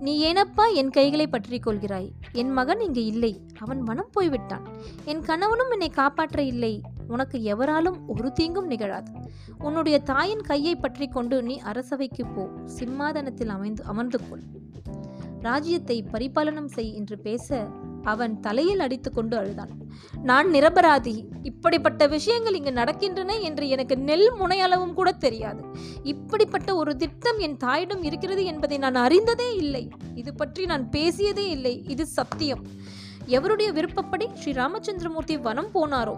நீ 0.00 0.12
ஏனப்பா 0.28 0.64
என் 0.74 0.90
கைகளை 0.90 1.26
பற்றி 1.26 1.58
கொள்கிறாய்? 1.58 2.08
என் 2.32 2.50
மகன் 2.50 2.80
இங்கு 2.80 3.02
இல்லை. 3.04 3.32
அவன் 3.58 3.80
மனம் 3.80 4.10
போய்விட்டான். 4.12 4.66
என் 5.04 5.22
கணவனும் 5.22 5.70
என்னை 5.70 5.90
காப்பாற்ற 5.90 6.42
இல்லை. 6.52 6.74
உனக்கு 7.08 7.36
எவராலும் 7.42 7.98
ஒரு 8.08 8.30
தீங்கும் 8.32 8.70
நிகழாது. 8.70 9.10
உன்னுடைய 9.58 9.96
தாயின் 10.10 10.44
கையை 10.50 10.74
பற்றி 10.76 11.08
கொண்டு 11.08 11.36
நீ 11.42 11.56
அரசவைக்கு 11.70 12.24
போ. 12.34 12.44
சிம்மாதனத்தில் 12.78 13.52
அமைந்து 13.56 13.84
அமர்ந்து 13.84 14.20
கொள். 14.28 14.44
ராஜ்யத்தை 15.40 15.96
பரிபாலனம் 16.12 16.70
செய் 16.76 16.94
என்று 16.94 17.16
பேச 17.18 17.58
அவன் 18.12 18.34
தலையில் 18.40 18.82
அடித்துக்கொண்டு 18.84 19.34
அழுதான். 19.36 19.72
நான் 20.22 20.48
நிரபராதி. 20.50 21.14
இப்படிப்பட்ட 21.42 22.02
விஷயங்கள் 22.06 22.54
இங்கு 22.54 22.72
நடக்கின்றன 22.80 23.34
என்று 23.40 23.64
எனக்கு 23.68 23.96
நெல் 24.08 24.28
முனையளவும் 24.40 24.94
கூட 24.98 25.10
தெரியாது. 25.24 25.62
இப்படிப்பட்ட 26.12 26.70
ஒரு 26.74 26.94
திட்டம் 26.96 27.38
என் 27.38 27.56
தாயிடம் 27.56 28.02
இருக்கிறது 28.02 28.44
என்பதை 28.44 28.78
நான் 28.78 29.02
அறிந்ததே 29.06 29.48
இல்லை. 29.56 29.84
இது 30.14 30.32
பற்றி 30.34 30.64
நான் 30.64 30.86
பேசியதே 30.92 31.46
இல்லை. 31.56 31.74
இது 31.88 32.06
சத்தியம். 32.18 32.64
எவருடைய 33.36 33.68
விருப்பப்படி 33.72 34.28
ஸ்ரீ 34.34 34.52
ராமச்சந்திரமூர்த்தி 34.62 35.36
வனம் 35.48 35.72
போனாரோ 35.74 36.16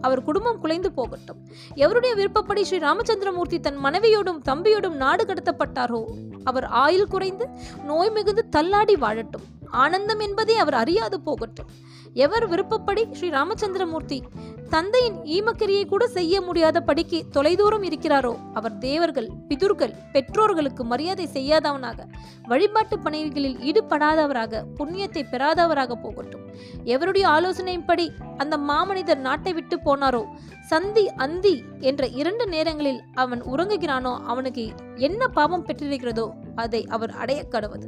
அவர் 0.00 0.26
குடும்பம் 0.28 0.60
குலைந்து 0.60 0.90
போகட்டும். 0.92 1.38
எவருடைய 1.74 2.12
விருப்பப்படி 2.14 2.62
ஸ்ரீ 2.64 2.78
ராமச்சந்திரமூர்த்தி 2.78 3.58
தன் 3.60 3.80
மனைவியோடும் 3.84 4.42
தம்பியோடும் 4.48 4.98
நாடு 5.04 5.24
கடத்தப்பட்டாரோ 5.24 6.02
அவர் 6.44 6.66
ஆயுள் 6.84 7.12
குறைந்து 7.14 7.46
நோய் 7.84 8.10
மிகுந்து 8.10 8.44
தள்ளாடி 8.56 8.96
வாழட்டும். 8.96 9.46
ஆனந்தம் 9.70 10.18
என்பதை 10.18 10.56
அவர் 10.56 10.74
அறியாது 10.74 11.20
போகட்டும். 11.20 11.66
எவர் 12.14 12.48
விருப்பப்படி 12.48 13.06
ஸ்ரீ 13.12 13.28
ராமச்சந்திரமூர்த்தி 13.28 14.22
தந்தையின் 14.68 15.18
ஈமக்கிரியை 15.24 15.86
கூட 15.86 16.08
செய்ய 16.08 16.40
முடியாத 16.40 16.80
படிக்கு 16.80 17.24
தொலைதூரம் 17.30 17.82
இருக்கிறாரோ? 17.82 18.36
அவர் 18.54 18.78
தேவர்கள் 18.78 19.28
பிதுர்கள் 19.48 19.94
பெற்றோர்களுக்கு 20.12 20.84
மரியாதை 20.84 21.26
செய்யாதவனாக 21.26 22.06
வழிபாட்டு 22.48 22.98
பணிகளில் 22.98 23.56
ஈடுபடாதவராக 23.58 24.62
புண்ணியத்தை 24.78 25.22
பெறாதவராக 25.30 25.94
போகட்டும். 25.94 26.40
எவருடைய 26.84 27.28
ஆலோசனையின்படி 27.28 28.08
அந்த 28.36 28.56
மாமனிதர் 28.56 29.18
நாட்டை 29.18 29.52
விட்டு 29.52 29.78
போனாரோ? 29.84 30.24
சந்தி 30.60 31.10
அந்தி 31.10 31.62
என்ற 31.80 32.06
இரண்டு 32.06 32.46
நேரங்களில் 32.46 33.02
அவன் 33.14 33.42
உறங்குகிறானோ? 33.42 34.16
அவனுக்கு 34.24 34.70
என்ன 34.96 35.28
பாவம் 35.28 35.66
பெற்றிருக்கிறதோ? 35.66 36.30
அதை 36.54 36.86
அவர் 36.86 37.10
அடைய 37.10 37.44
கடவுது. 37.50 37.86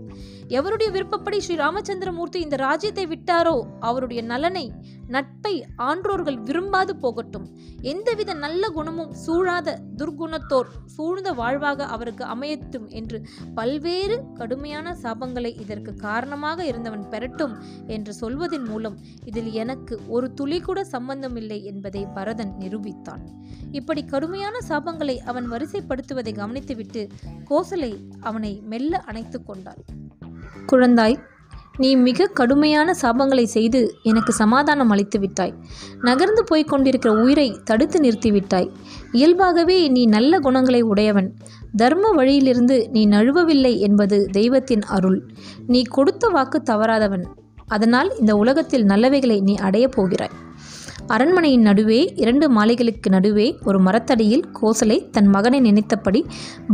எவருடைய 0.49 0.91
விருப்பப்படி 0.91 1.41
ஸ்ரீ 1.41 1.55
ராமச்சந்திரமூர்த்தி 1.55 2.37
இந்த 2.37 2.57
ராஜ்யத்தை 2.57 3.07
விட்டாரோ? 3.07 3.63
அவருடைய 3.81 4.23
நலனை 4.23 4.73
நட்பை 5.07 5.65
ஆன்றோர்கள் 5.79 6.43
விரும்பாது 6.71 6.95
போகட்டும். 7.05 7.47
எந்தவித 7.93 8.33
நல்ல 8.43 8.65
குணமும் 8.75 9.13
சூழாத 9.23 9.69
துர்குணத்தோர் 10.01 10.69
சூழ்ந்த 10.97 11.31
வாழ்வாக 11.41 11.87
அவருக்கு 11.95 12.25
அமையட்டும் 12.35 12.87
என்று 12.99 13.19
பல்வேறு 13.55 14.17
கடுமையான 14.35 14.93
சாபங்களை 15.03 15.53
இதற்கு 15.65 15.93
காரணமாக 16.07 16.59
இருந்தவன் 16.65 17.05
பெறட்டும் 17.09 17.55
என்று 17.87 18.15
சொல்வதன் 18.21 18.69
மூலம் 18.69 18.99
இதில் 19.25 19.51
எனக்கு 19.63 19.97
ஒரு 20.09 20.29
துளி 20.33 20.61
கூட 20.61 20.85
சம்பந்தமில்லை 20.95 21.59
என்பதை 21.73 22.03
பரதன் 22.19 22.55
நிரூபித்தான். 22.63 23.25
இப்படி 23.73 24.05
கடுமையான 24.05 24.57
சாபங்களை 24.69 25.17
அவன் 25.33 25.49
வரிசைப்படுத்துவதை 25.51 26.35
கவனித்துவிட்டு 26.41 27.05
கோசலை 27.51 27.93
அவனை 28.21 28.55
மெல்ல 28.65 29.03
அணைத்து 29.11 29.41
கொண்டாள். 29.43 29.83
குழந்தாய் 30.71 31.19
நீ 31.81 31.91
மிக 32.07 32.27
கடுமையான 32.39 32.95
சாபங்களை 33.03 33.45
செய்து 33.45 33.81
எனக்கு 34.03 34.33
சமாதானம் 34.33 34.91
அளித்து 34.91 35.19
விட்டாய். 35.19 35.55
நகர்ந்து 36.03 36.43
போய்க் 36.45 36.69
கொண்டிருக்கிற 36.69 37.13
உயிரை 37.23 37.49
தடுத்து 37.65 37.99
நிறுத்திவிட்டாய் 38.01 38.69
இயல்பாகவே 39.13 39.77
நீ 39.89 40.03
நல்ல 40.07 40.39
குணங்களை 40.39 40.81
உடையவன். 40.93 41.29
தர்ம 41.77 42.11
வழியிலிருந்து 42.11 42.77
நீ 42.91 43.03
நழுவவில்லை 43.07 43.75
என்பது 43.79 44.19
தெய்வத்தின் 44.33 44.85
அருள். 44.97 45.19
நீ 45.67 45.83
கொடுத்த 45.83 46.29
வாக்கு 46.29 46.63
தவறாதவன். 46.71 47.25
அதனால் 47.67 48.09
இந்த 48.21 48.33
உலகத்தில் 48.37 48.85
நல்லவைகளை 48.85 49.37
நீ 49.41 49.55
அடையப் 49.55 49.93
போகிறாய். 49.93 50.37
அரண்மனையின் 51.15 51.63
நடுவே 51.63 52.13
இரண்டு 52.15 52.47
மாலைகளுக்கு 52.55 53.09
நடுவே 53.09 53.47
ஒரு 53.65 53.79
மரத்தடியில் 53.81 54.45
கோசலை 54.61 55.11
தன் 55.11 55.27
மகனை 55.27 55.61
நினைத்தபடி 55.61 56.21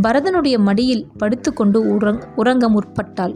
பரதனுடைய 0.03 0.57
மடியில் 0.59 1.05
படுத்துக்கொண்டு 1.19 1.81
உறங் 1.97 2.21
உறங்க 2.37 2.69
முற்பட்டாள். 2.69 3.35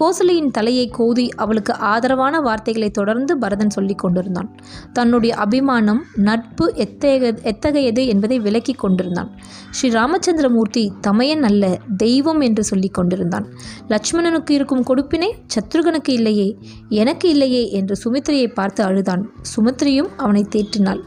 கோசலையின் 0.00 0.50
தலையை 0.50 0.88
கோதி 0.88 1.26
அவளுக்கு 1.36 1.72
ஆதரவான 1.74 2.40
வார்த்தைகளை 2.40 2.90
தொடர்ந்து 2.90 3.38
பரதன் 3.38 3.70
சொல்லிக் 3.70 3.98
கொண்டிருந்தான். 3.98 4.48
தன்னுடைய 4.92 5.34
அபிமானம் 5.34 6.04
நட்பு 6.16 6.66
எத்தகைய 6.74 7.34
எத்தகையது 7.42 8.06
என்பதை 8.06 8.38
விளக்கி 8.38 8.72
கொண்டிருந்தான். 8.72 9.30
ஸ்ரீ 9.70 9.90
ராமச்சந்திரமூர்த்தி 9.90 10.84
தமையன் 11.00 11.42
அல்ல 11.42 11.64
தெய்வம் 11.96 12.40
என்று 12.40 12.64
சொல்லிக் 12.64 12.94
கொண்டிருந்தான். 12.94 13.46
லட்சுமணனுக்கு 13.88 14.50
இருக்கும் 14.50 14.84
கொடுப்பினை 14.90 15.30
சத்ருகனுக்கு 15.54 16.08
இல்லையே 16.08 16.48
எனக்கு 16.88 17.28
இல்லையே 17.28 17.70
என்று 17.70 17.96
சுமித்ரையை 18.04 18.54
பார்த்து 18.54 18.82
அழுதான். 18.84 19.24
சுமித்ரியும் 19.56 20.10
அவனை 20.16 20.37
தேற்றினாள். 20.42 21.00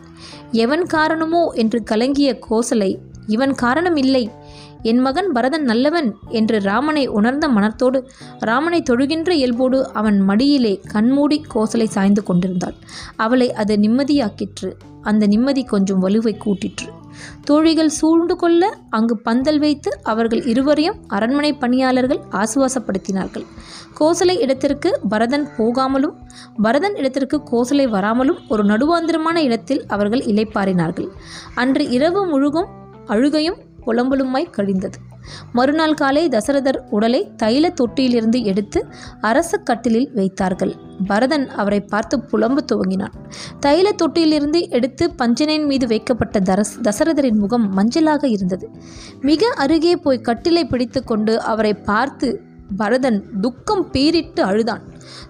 எவன் 0.51 0.85
காரணமோ? 0.85 1.51
என்று 1.55 1.83
கலங்கிய 1.83 2.39
கோசலை. 2.49 2.97
இவன் 3.27 3.53
காரணம் 3.53 3.95
இல்லை 3.95 4.29
என் 4.81 4.97
மகன் 4.97 5.31
பரதன் 5.31 5.63
நல்லவன் 5.63 6.15
என்று 6.29 6.59
ராமனை 6.59 7.07
உணர்ந்த 7.07 7.49
மனத்தோடு 7.49 8.09
ராமனை 8.39 8.83
தொழுகின்ற 8.89 9.29
இயல்போடு 9.29 9.93
அவன் 9.93 10.19
மடியிலே 10.19 10.81
கண்மூடி 10.87 11.45
கோசலை 11.55 11.85
சாய்ந்து 11.85 12.23
கொண்டிருந்தாள். 12.23 12.73
அவளை 13.15 13.53
அது 13.53 13.75
நிம்மதியாக்கிற்று. 13.75 14.73
அந்த 15.01 15.27
நிம்மதி 15.27 15.63
கொஞ்சம் 15.63 16.07
வலுவை 16.07 16.37
கூட்டிற்று. 16.37 17.00
தோழிகள் 17.43 17.89
சூழ்ந்து 17.89 18.35
கொள்ள 18.35 18.77
அங்கு 18.89 19.17
பந்தல் 19.17 19.59
வைத்து 19.59 19.99
அவர்கள் 20.03 20.45
இருவரையும் 20.45 20.97
அரண்மனை 21.07 21.53
பணியாளர்கள் 21.53 22.21
ஆசுவாசப்படுத்தினார்கள். 22.31 23.45
கோசலை 23.99 24.39
இடத்திற்கு 24.39 24.99
பரதன் 25.09 25.47
போகாமலும் 25.57 26.15
பரதன் 26.61 26.95
இடத்திற்கு 26.95 27.39
கோசலை 27.51 27.87
வராமலும் 27.89 28.39
ஒரு 28.49 28.63
நடுவாந்திரமான 28.63 29.37
இடத்தில் 29.37 29.85
அவர்கள் 29.87 30.19
இலைப்பாறினார்கள் 30.19 31.09
அன்று 31.55 31.89
இரவு 31.89 32.23
முழுகும் 32.25 32.69
அழுகையும் 33.07 33.57
புலம்பலுமாய் 33.85 34.53
கழிந்தது. 34.57 34.97
மறுநாள் 35.53 35.93
காலை 35.93 36.27
தசரதர் 36.27 36.79
உடலை 36.89 37.31
தைல 37.43 37.65
தொட்டியிலிருந்து 37.79 38.43
எடுத்து 38.43 38.85
அரச 39.21 39.57
கட்டிலில் 39.57 40.11
வைத்தார்கள். 40.13 40.73
பரதன் 41.07 41.49
அவரை 41.49 41.79
பார்த்து 41.81 42.17
புலம்ப 42.31 42.57
துவங்கினான். 42.71 43.15
தைல 43.65 43.87
தொட்டியிலிருந்து 44.03 44.69
எடுத்து 44.69 45.11
பஞ்சனையின் 45.17 45.65
மீது 45.65 45.87
வைக்கப்பட்ட 45.87 46.39
தரஸ் 46.39 46.73
தசரதரின் 46.83 47.37
முகம் 47.37 47.67
மஞ்சளாக 47.77 48.23
இருந்தது. 48.27 48.69
மிக 49.21 49.51
அருகே 49.55 49.95
போய் 49.95 50.25
கட்டிலை 50.25 50.63
பிடித்துக்கொண்டு 50.63 51.41
அவரை 51.41 51.73
பார்த்து 51.73 52.29
பரதன் 52.77 53.25
துக்கம் 53.41 53.85
பீரிட்டு 53.91 54.41
அழுதான். 54.41 54.83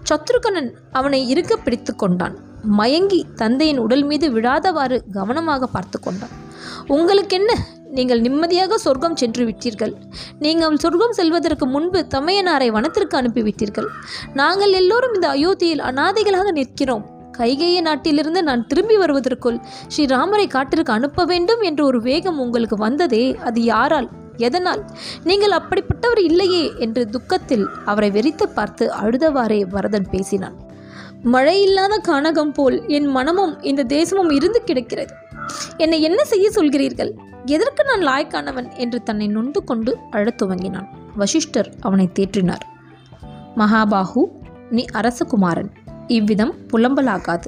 சத்ருகனன் 0.08 0.70
அவனை 0.92 1.28
இருக்க 1.28 1.56
பிடித்து 1.56 1.94
கொண்டான். 1.94 2.36
மயங்கி 2.62 3.26
தந்தையின் 3.36 3.78
உடல் 3.78 4.04
மீது 4.04 4.26
விழாதவாறு 4.30 4.98
கவனமாக 5.12 5.66
பார்த்து 5.66 6.00
கொண்டான். 6.00 6.34
உங்களுக்கென்ன 6.86 7.52
நீங்கள் 7.96 8.20
நிம்மதியாக 8.20 8.78
சொர்க்கம் 8.78 9.16
சென்று 9.16 9.42
விட்டீர்கள். 9.46 9.94
நீங்கள் 10.38 10.76
சொர்க்கம் 10.76 11.16
செல்வதற்கு 11.18 11.66
முன்பு 11.66 12.00
தமையனாரை 12.14 12.68
வனத்திற்கு 12.76 13.16
அனுப்பிவிட்டீர்கள். 13.20 13.88
நாங்கள் 14.34 14.72
எல்லோரும் 14.72 15.14
இந்த 15.14 15.28
அயோத்தியில் 15.28 15.82
அனாதைகளாக 15.88 16.50
நிற்கிறோம். 16.50 17.04
கைகேய 17.38 17.80
நாட்டிலிருந்து 17.80 18.42
நான் 18.42 18.66
திரும்பி 18.66 18.96
வருவதற்குள் 18.96 19.58
ஸ்ரீராமரை 19.94 20.46
காட்டிற்கு 20.46 20.92
அனுப்ப 20.92 21.24
வேண்டும் 21.24 21.60
என்ற 21.60 21.84
ஒரு 21.84 22.00
வேகம் 22.00 22.40
உங்களுக்கு 22.40 22.76
வந்ததே 22.76 23.36
அது 23.48 23.62
யாரால்? 23.62 24.08
எதனால்? 24.36 24.82
நீங்கள் 25.24 25.54
அப்படிப்பட்டவர் 25.58 26.20
இல்லையே 26.20 26.64
என்று 26.78 27.02
துக்கத்தில் 27.08 27.66
அவரை 27.84 28.10
வெறித்து 28.10 28.46
பார்த்து 28.54 28.86
அழுதவாறே 29.02 29.60
வரதன் 29.70 30.10
பேசினான். 30.10 30.56
மழை 31.34 31.56
இல்லாத 31.62 31.94
கானகம் 32.08 32.54
போல் 32.54 32.78
என் 32.86 33.06
மனமும் 33.06 33.54
இந்த 33.62 33.82
தேசமும் 33.96 34.30
இருந்து 34.30 34.62
கிடக்கிறது. 34.64 35.12
என்னை 35.76 36.02
என்ன 36.02 36.24
செய்ய 36.24 36.50
சொல்கிறீர்கள்? 36.54 37.12
எதற்கு 37.44 37.84
நான் 37.84 38.26
லாய்க்கானவன் 38.26 38.76
என்று 38.76 39.02
தன்னை 39.02 39.26
நொந்து 39.26 39.64
கொண்டு 39.64 39.96
அழத் 40.10 40.42
துவங்கினான். 40.42 40.86
வசிஷ்டர் 41.16 41.74
அவனை 41.80 42.08
தேற்றினார். 42.14 42.60
மகாபாகு 43.56 44.24
நீ 44.70 44.84
அரசகுமாரன் 44.92 45.70
இவ்விதம் 46.06 46.54
புலம்பலாகாது. 46.72 47.46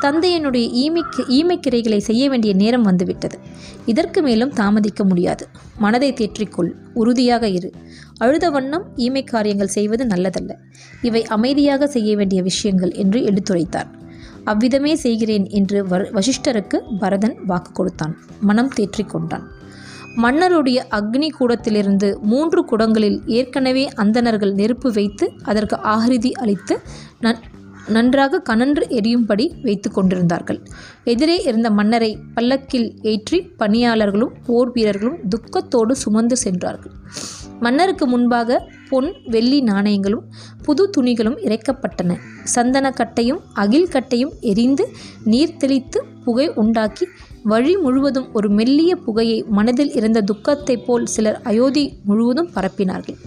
தந்தையனுடைய 0.00 0.72
ஈமைக்கு 0.72 1.18
ஈமைக்கிரைகளை 1.18 1.96
செய்ய 1.96 2.28
வேண்டிய 2.28 2.54
நேரம் 2.54 2.82
வந்துவிட்டது. 2.82 3.38
இதற்கு 3.86 4.22
மேலும் 4.22 4.50
தாமதிக்க 4.50 5.04
முடியாது. 5.04 5.48
மனதை 5.78 6.12
தேற்றிக்கொள். 6.12 6.70
உறுதியாக 6.94 7.48
இரு. 7.48 7.72
அழுத 8.16 8.50
வண்ணம் 8.50 8.84
ஈமை 8.96 9.24
காரியங்கள் 9.24 9.66
செய்வது 9.66 10.04
நல்லதல்ல. 10.04 10.54
இவை 11.02 11.24
அமைதியாக 11.24 11.86
செய்ய 11.86 12.16
வேண்டிய 12.16 12.42
விஷயங்கள் 12.42 12.92
என்று 12.92 13.20
எடுத்துரைத்தார். 13.20 13.98
அவ்விதமே 14.44 14.94
செய்கிறேன் 14.94 15.48
என்று 15.48 15.78
வசிஷ்டருக்கு 15.88 16.80
பரதன் 17.00 17.36
வாக்கு 17.46 17.72
கொடுத்தான். 17.72 18.16
மனம் 18.40 18.68
தேற்றிக் 18.68 19.10
கொண்டான். 19.10 19.46
மன்னருடைய 20.16 20.86
அக்னி 20.90 21.28
கூடத்திலிருந்து 21.28 22.18
மூன்று 22.22 22.64
குடங்களில் 22.64 23.18
ஏற்கனவே 23.26 23.88
அந்தணர்கள் 23.94 24.52
நெருப்பு 24.52 24.92
வைத்து 24.92 25.32
அதற்கு 25.42 25.76
ஆகிருதி 25.76 26.32
அளித்து 26.32 26.80
நன் 27.20 27.40
நன்றாக 27.86 28.40
கனன்று 28.40 28.86
எரியும்படி 28.88 29.62
வைத்து 29.62 29.90
கொண்டிருந்தார்கள். 29.90 30.58
எதிரே 31.04 31.42
இருந்த 31.42 31.70
மன்னரை 31.70 32.18
பல்லக்கில் 32.34 32.88
ஏற்றி 33.02 33.38
பணியாளர்களும் 33.58 34.34
போர் 34.46 34.72
வீரர்களும் 34.72 35.18
துக்கத்தோடு 35.28 35.90
சுமந்து 35.90 36.36
சென்றார்கள். 36.36 36.92
மன்னருக்கு 37.60 38.06
முன்பாக 38.06 38.58
பொன் 38.88 39.10
வெள்ளி 39.24 39.60
நாணயங்களும் 39.62 40.24
புது 40.62 40.90
துணிகளும் 40.96 41.38
இறைக்கப்பட்டன. 41.38 42.16
சந்தனக்கட்டையும் 42.54 43.40
அகில் 43.52 43.92
கட்டையும் 43.92 44.32
எரிந்து 44.40 44.92
நீர் 45.24 45.56
தெளித்து 45.56 46.04
புகை 46.24 46.46
உண்டாக்கி 46.54 47.06
வழி 47.42 47.76
முழுவதும் 47.76 48.32
ஒரு 48.32 48.48
மெல்லிய 48.50 48.96
புகையை 48.96 49.38
மனதில் 49.48 49.92
இருந்த 49.92 50.20
துக்கத்தைப் 50.20 50.84
போல் 50.86 51.06
சிலர் 51.06 51.40
அயோத்தி 51.42 51.84
முழுவதும் 52.04 52.50
பரப்பினார்கள். 52.54 53.18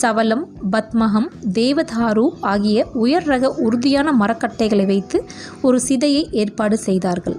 சவலம் 0.00 0.44
பத்மகம் 0.72 1.28
தேவதாரு 1.52 2.30
ஆகிய 2.40 2.86
உயர் 2.92 3.24
ரக 3.24 3.50
உறுதியான 3.50 4.12
மரக்கட்டைகளை 4.12 4.86
வைத்து 4.86 5.24
ஒரு 5.62 5.80
சிதையை 5.88 6.28
ஏற்பாடு 6.30 6.78
செய்தார்கள். 6.78 7.36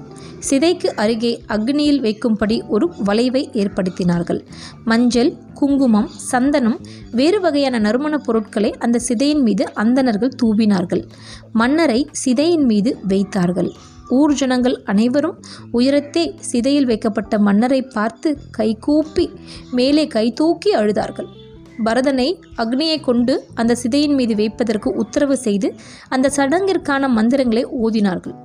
சிதைக்கு 0.49 0.95
அருகே 0.95 1.43
அக்னியில் 1.49 2.01
வைக்கும்படி 2.01 2.67
ஒரு 2.67 2.93
வளைவை 3.03 3.49
ஏற்படுத்தினார்கள். 3.53 4.45
மஞ்சள் 4.85 5.33
குங்குமம் 5.53 6.07
சந்தனம் 6.07 6.79
வேறு 7.11 7.39
வகையான 7.39 7.79
நறுமணப் 7.79 8.23
பொருட்களை 8.25 8.73
அந்த 8.79 8.99
சிதையின் 8.99 9.41
மீது 9.41 9.73
அந்தணர்கள் 9.73 10.35
தூவினார்கள். 10.43 11.09
மன்னரை 11.51 12.07
சிதையின் 12.11 12.65
மீது 12.65 12.97
வைத்தார்கள். 13.07 13.71
ஊர் 14.09 14.33
ஜனங்கள் 14.33 14.81
அனைவரும் 14.85 15.39
உயரத்தே 15.73 16.35
சிதையில் 16.39 16.85
வைக்கப்பட்ட 16.85 17.39
மன்னரை 17.39 17.81
பார்த்து 17.81 18.37
கைகூப்பி 18.51 19.29
மேலே 19.71 20.07
கைதூக்கி 20.07 20.75
அழுதார்கள். 20.75 21.41
பரதனை 21.85 22.27
அக்னியை 22.63 22.97
கொண்டு 23.01 23.33
அந்த 23.53 23.77
சிதையின் 23.83 24.15
மீது 24.15 24.35
வைப்பதற்கு 24.35 24.89
உத்தரவு 25.03 25.37
செய்து 25.37 25.69
அந்த 26.09 26.31
சடங்கிற்கான 26.37 27.09
மந்திரங்களை 27.17 27.65
ஓதினார்கள். 27.85 28.35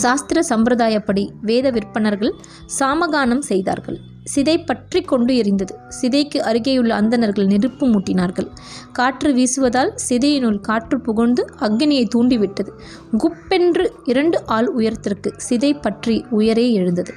சாஸ்திர 0.00 0.38
சம்பிரதாயப்படி 0.48 1.22
வேத 1.40 1.66
விற்பனர்கள் 1.70 2.32
சாமகானம் 2.78 3.42
செய்தார்கள். 3.48 3.98
சிதை 4.34 4.54
பற்றி 4.64 5.00
கொண்டு 5.02 5.32
எரிந்தது. 5.34 5.74
சிதைக்கு 6.00 6.38
அருகேயுள்ள 6.48 6.92
அந்தணர்கள் 7.00 7.46
நெருப்பு 7.46 7.86
மூட்டினார்கள். 7.86 8.48
காற்று 8.92 9.30
வீசுவதால் 9.32 9.92
சிதையினுள் 10.08 10.60
காற்று 10.60 10.98
புகழ்ந்து 11.00 11.44
அக்னியை 11.60 12.04
தூண்டிவிட்டது. 12.14 12.72
குப்பென்று 13.18 13.86
இரண்டு 14.04 14.38
ஆள் 14.56 14.70
உயரத்திற்கு 14.78 15.32
சிதை 15.48 15.72
பற்றி 15.80 16.16
உயரே 16.30 16.66
எழுந்தது. 16.72 17.14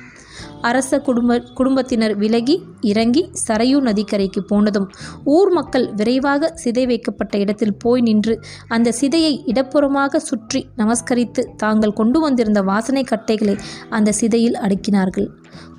அரச 0.61 0.99
குடும்ப 0.99 1.39
குடும்பத்தினர் 1.53 2.15
விலகி 2.17 2.55
இறங்கி 2.81 3.29
சரையூ 3.47 3.79
நதிக்கரைக்கு 3.81 4.41
போனதும் 4.47 4.87
ஊர் 5.23 5.51
மக்கள் 5.51 5.85
விரைவாக 5.93 6.51
சிதை 6.63 6.85
வைக்கப்பட்ட 6.85 7.37
இடத்தில் 7.37 7.75
போய் 7.75 8.01
நின்று 8.01 8.35
அந்த 8.67 8.93
சிதையை 9.01 9.33
இடப்புறமாக 9.45 10.19
சுற்றி 10.19 10.61
நமஸ்கரித்து 10.77 11.43
தாங்கள் 11.57 11.93
கொண்டு 11.93 12.19
வந்திருந்த 12.19 12.61
வாசனை 12.61 13.03
கட்டைகளை 13.03 13.55
அந்த 13.89 14.11
சிதையில் 14.11 14.55
அடுக்கினார்கள். 14.55 15.27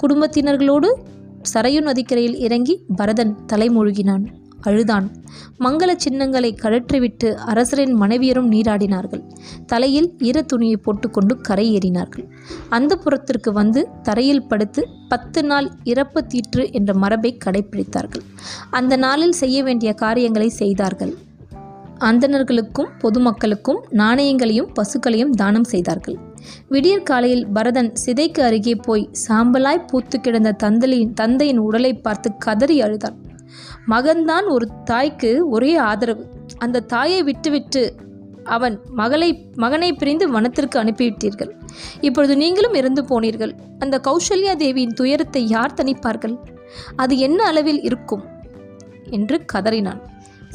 குடும்பத்தினர்களோடு 0.02 0.90
சரையு 1.54 1.80
நதிக்கரையில் 1.80 2.38
இறங்கி 2.38 2.74
பரதன் 2.96 3.36
தலைமூழ்கினான். 3.52 4.26
அழுதான் 4.60 5.06
மங்கள 5.60 5.90
சின்னங்களை 5.96 6.50
கழற்றிவிட்டு 6.62 7.34
அரசரின் 7.34 7.94
மனைவியரும் 8.00 8.50
நீராடினார்கள். 8.52 9.22
தலையில் 9.66 10.08
ஈர 10.18 10.42
துணியை 10.42 10.76
போட்டுக்கொண்டு 10.76 11.40
கரை 11.40 11.66
ஏறினார்கள் 11.78 12.26
அந்த 12.68 12.96
புறத்திற்கு 12.96 13.52
வந்து 13.52 13.88
தரையில் 14.02 14.46
படுத்து 14.46 14.88
பத்து 15.08 15.42
நாள் 15.44 15.68
இறப்பு 15.84 16.26
தீற்று 16.26 16.72
என்ற 16.72 16.94
மரபை 16.94 17.38
கடைபிடித்தார்கள் 17.44 18.24
அந்த 18.70 18.96
நாளில் 18.96 19.32
செய்ய 19.32 19.62
வேண்டிய 19.62 19.92
காரியங்களை 19.92 20.48
செய்தார்கள். 20.48 21.14
அந்தணர்களுக்கும் 21.98 22.88
பொதுமக்களுக்கும் 23.02 23.78
நாணயங்களையும் 23.90 24.72
பசுக்களையும் 24.74 25.30
தானம் 25.30 25.64
செய்தார்கள். 25.64 26.18
விடியற் 26.68 27.02
காலையில் 27.02 27.46
பரதன் 27.46 27.92
சிதைக்கு 28.04 28.42
அருகே 28.42 28.74
போய் 28.74 29.10
சாம்பலாய் 29.28 29.86
பூத்து 29.86 30.20
கிடந்த 30.20 30.56
தந்தலியின் 30.64 31.14
தந்தையின் 31.14 31.58
உடலை 31.58 31.94
பார்த்து 31.94 32.30
கதறி 32.38 32.82
அழுதான். 32.82 33.16
மகன்தான் 33.88 34.48
ஒரு 34.48 34.68
தாய்க்கு 34.84 35.48
ஒரே 35.48 35.76
ஆதரவு. 35.76 36.28
அந்த 36.58 36.80
தாயை 36.80 37.22
விட்டுவிட்டு 37.22 37.94
அவன் 38.44 38.80
மகளை 38.90 39.48
மகனை 39.54 39.92
பிரிந்து 39.92 40.40
வனத்திற்கு 40.40 40.78
அனுப்பிவிட்டீர்கள். 40.82 41.50
இப்பொழுது 42.00 42.36
நீங்களும் 42.36 42.74
இறந்து 42.74 43.02
போனீர்கள். 43.02 43.52
அந்த 43.78 44.00
கௌசல்யா 44.04 44.56
தேவியின் 44.56 44.94
துயரத்தை 44.94 45.48
யார் 45.48 45.74
தணிப்பார்கள்? 45.74 46.36
அது 46.96 47.18
என்ன 47.18 47.44
அளவில் 47.44 47.82
இருக்கும்? 47.82 48.24
என்று 49.10 49.44
கதறினான். 49.52 50.00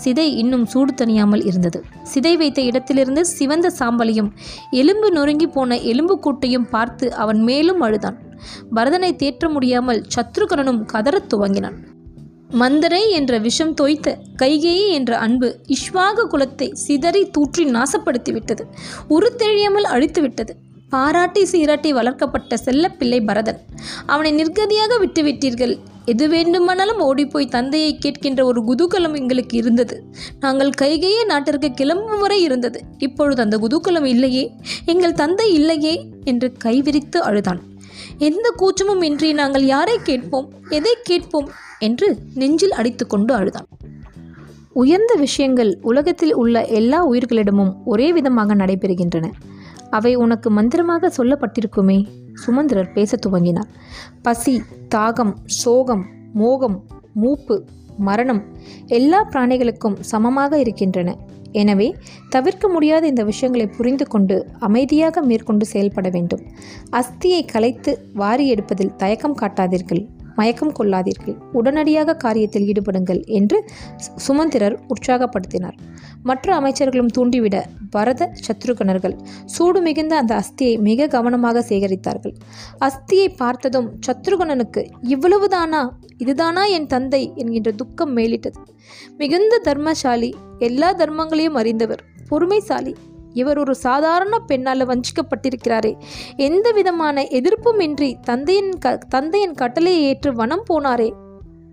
சிதை 0.03 0.27
இன்னும் 0.35 0.65
சூடு 0.65 0.93
தணியாமல் 0.93 1.45
இருந்தது. 1.45 1.83
சிதை 2.13 2.37
வைத்த 2.37 2.61
இடத்திலிருந்து 2.61 3.25
சிவந்த 3.25 3.71
சாம்பலையும் 3.79 4.29
எலும்பு 4.71 5.11
நொறுங்கி 5.11 5.47
போன 5.47 5.79
எலும்பு 5.79 6.19
கூட்டையும் 6.19 6.69
பார்த்து 6.69 7.13
அவன் 7.13 7.41
மேலும் 7.41 7.81
அழுதான். 7.81 8.17
பரதனை 8.75 9.15
தேற்ற 9.15 9.51
முடியாமல் 9.51 10.05
சத்ருகனனும் 10.15 10.85
கதறத் 10.93 11.33
துவங்கினான். 11.33 11.77
மந்தரை 12.51 13.11
என்ற 13.11 13.37
விஷம் 13.37 13.73
தோய்த்த 13.73 14.17
கைகேயி 14.41 14.87
என்ற 14.87 15.17
அன்பு 15.17 15.59
இஷ்வாக 15.67 16.25
குலத்தை 16.31 16.73
சிதறி 16.73 17.25
தூற்றி 17.25 17.65
நாசப்படுத்திவிட்டது. 17.65 18.63
உருத்தெழியாமல் 19.09 19.87
அழித்துவிட்டது. 19.91 20.49
பாராட்டி 20.89 21.45
சீராட்டி 21.45 21.93
வளர்க்கப்பட்ட 21.93 22.57
செல்லப்பிள்ளை 22.65 23.25
பரதன். 23.25 23.59
அவனை 24.05 24.43
நிர்கதியாக 24.43 24.99
விட்டுவிட்டீர்கள். 24.99 25.79
எது 26.05 26.29
வேண்டுமானாலும் 26.29 26.99
ஓடிப்போய் 26.99 27.47
தந்தையை 27.47 27.99
கேட்கின்ற 28.05 28.43
ஒரு 28.43 28.61
குதூகலம் 28.61 29.15
எங்களுக்கு 29.15 29.57
இருந்தது. 29.57 30.03
நாங்கள் 30.39 30.69
கைகையே 30.81 31.25
நாட்டிற்கு 31.25 31.71
கிளம்பும் 31.71 32.19
வரை 32.19 32.41
இருந்தது. 32.41 32.81
இப்பொழுது 32.97 33.41
அந்த 33.41 33.57
குதூகலம் 33.57 34.05
இல்லையே. 34.05 34.51
எங்கள் 34.85 35.13
தந்தை 35.13 35.53
இல்லையே 35.53 36.05
என்று 36.23 36.53
கைவிரித்து 36.63 37.17
அழுதான். 37.17 37.69
எந்த 38.21 38.53
கூச்சமும் 38.55 39.01
இன்றி 39.01 39.33
நாங்கள் 39.33 39.65
யாரை 39.65 39.97
கேட்போம் 40.03 40.53
எதை 40.69 40.91
கேட்போம் 41.03 41.49
என்று 41.79 42.17
நெஞ்சில் 42.33 42.71
அடித்துக்கொண்டு 42.71 43.33
அழுதான். 43.33 43.67
உயர்ந்த 44.73 45.13
விஷயங்கள் 45.13 45.79
உலகத்தில் 45.81 46.35
உள்ள 46.35 46.65
எல்லா 46.65 47.09
உயிர்களிடமும் 47.09 47.73
ஒரே 47.85 48.13
விதமாக 48.13 48.55
நடைபெறுகின்றன. 48.55 49.31
அவை 49.89 50.15
உனக்கு 50.15 50.49
மந்திரமாக 50.49 51.11
சொல்லப்பட்டிருக்குமே 51.17 52.05
சுமந்திரர் 52.33 52.93
பேசத் 52.93 53.25
துவங்கினார். 53.25 53.69
பசி 54.21 54.61
தாகம் 54.95 55.33
சோகம் 55.45 56.05
மோகம் 56.33 56.83
மூப்பு 57.13 57.65
மரணம் 57.97 58.43
எல்லா 58.87 59.27
பிராணிகளுக்கும் 59.29 59.99
சமமாக 59.99 60.59
இருக்கின்றன. 60.59 61.17
எனவே 61.51 61.95
தவிர்க்க 62.29 62.67
முடியாத 62.67 63.07
இந்த 63.07 63.23
விஷயங்களை 63.23 63.67
புரிந்து 63.67 64.07
கொண்டு 64.07 64.47
அமைதியாக 64.59 65.21
மேற்கொண்டு 65.21 65.65
செயல்பட 65.65 66.09
வேண்டும். 66.09 66.41
அஸ்தியை 66.91 67.45
கலைத்து 67.45 68.07
வாரி 68.13 68.47
எடுப்பதில் 68.47 68.95
தயக்கம் 68.95 69.37
காட்டாதீர்கள் 69.37 70.07
மயக்கம் 70.35 70.73
கொள்ளாதீர்கள் 70.79 71.37
உடனடியாக 71.51 72.17
காரியத்தில் 72.23 72.65
ஈடுபடுங்கள் 72.65 73.25
என்று 73.25 73.65
சு- 73.95 74.15
சுமந்திரர் 74.15 74.79
உற்சாகப்படுத்தினார். 74.87 75.77
மற்ற 76.23 76.59
அமைச்சர்களும் 76.59 77.11
தூண்டிவிட 77.17 77.65
பரத 77.89 78.31
சத்ருகணர்கள் 78.45 79.15
சூடு 79.45 79.81
மிகுந்த 79.81 80.15
அந்த 80.15 80.33
அஸ்தியை 80.41 80.79
மிக 80.79 81.07
கவனமாக 81.07 81.63
சேகரித்தார்கள். 81.69 82.35
அஸ்தியை 82.79 83.27
பார்த்ததும் 83.35 83.99
சத்ருகணனுக்கு 84.07 84.83
இவ்வளவுதானா? 85.03 85.81
இதுதானா 86.17 86.65
என் 86.65 86.87
தந்தை? 86.87 87.31
என்கின்ற 87.35 87.71
துக்கம் 87.71 88.17
மேலிட்டது. 88.17 88.59
மிகுந்த 89.17 89.57
தர்மசாலி 89.57 90.35
எல்லா 90.59 90.93
தர்மங்களையும் 90.93 91.57
அறிந்தவர் 91.61 92.03
பொறுமைசாலி 92.29 92.93
இவர் 93.33 93.57
ஒரு 93.57 93.75
சாதாரண 93.75 94.39
பெண்ணால் 94.39 94.87
வஞ்சிக்கப்பட்டிருக்கிறாரே. 94.87 95.91
எந்த 96.35 96.71
விதமான 96.71 97.21
எதிர்ப்பும் 97.21 97.81
இன்றி 97.81 98.17
தந்தையின் 98.21 98.71
க 98.77 98.97
தந்தையின் 99.09 99.53
கட்டளையை 99.53 100.01
ஏற்று 100.03 100.33
வனம் 100.33 100.65
போனாரே. 100.69 101.09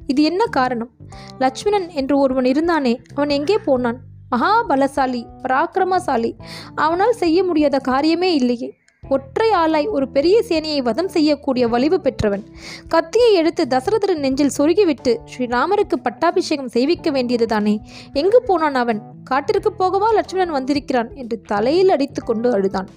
இது 0.07 0.23
என்ன 0.23 0.45
காரணம்? 0.47 0.91
லட்சுமணன் 1.39 1.89
என்று 1.91 2.19
ஒருவன் 2.19 2.45
இருந்தானே 2.45 2.95
அவன் 3.15 3.29
எங்கே 3.29 3.59
போனான்? 3.59 3.99
மகாபலசாலி 4.37 5.25
பராக்கிரமசாலி. 5.43 6.37
அவனால் 6.75 7.13
செய்ய 7.13 7.45
முடியாத 7.45 7.81
காரியமே 7.89 8.23
இல்லையே. 8.23 8.77
ஒற்றை 9.09 9.51
ஆளாய் 9.51 9.89
ஒரு 9.89 10.09
பெரிய 10.09 10.43
சேனையை 10.49 10.83
வதம் 10.83 11.09
செய்யக்கூடிய 11.09 11.69
வலிவு 11.69 12.01
பெற்றவன். 12.01 12.45
கத்தியை 12.89 13.35
எடுத்து 13.35 13.67
தசரதரின் 13.71 14.19
நெஞ்சில் 14.19 14.51
சொருகிவிட்டு 14.59 15.19
ஸ்ரீராமருக்கு 15.25 15.97
பட்டாபிஷேகம் 16.03 16.69
செய்விக்க 16.69 17.11
வேண்டியதுதானே? 17.11 17.79
எங்கு 18.13 18.43
போனான் 18.43 18.75
அவன்? 18.75 19.03
காட்டிற்கு 19.25 19.73
போகவா 19.79 20.13
லட்சுமணன் 20.13 20.53
வந்திருக்கிறான்? 20.53 21.15
என்று 21.15 21.41
தலையில் 21.41 21.89
அடித்து 21.89 22.25
கொண்டு 22.25 22.53
அழுதான். 22.53 22.89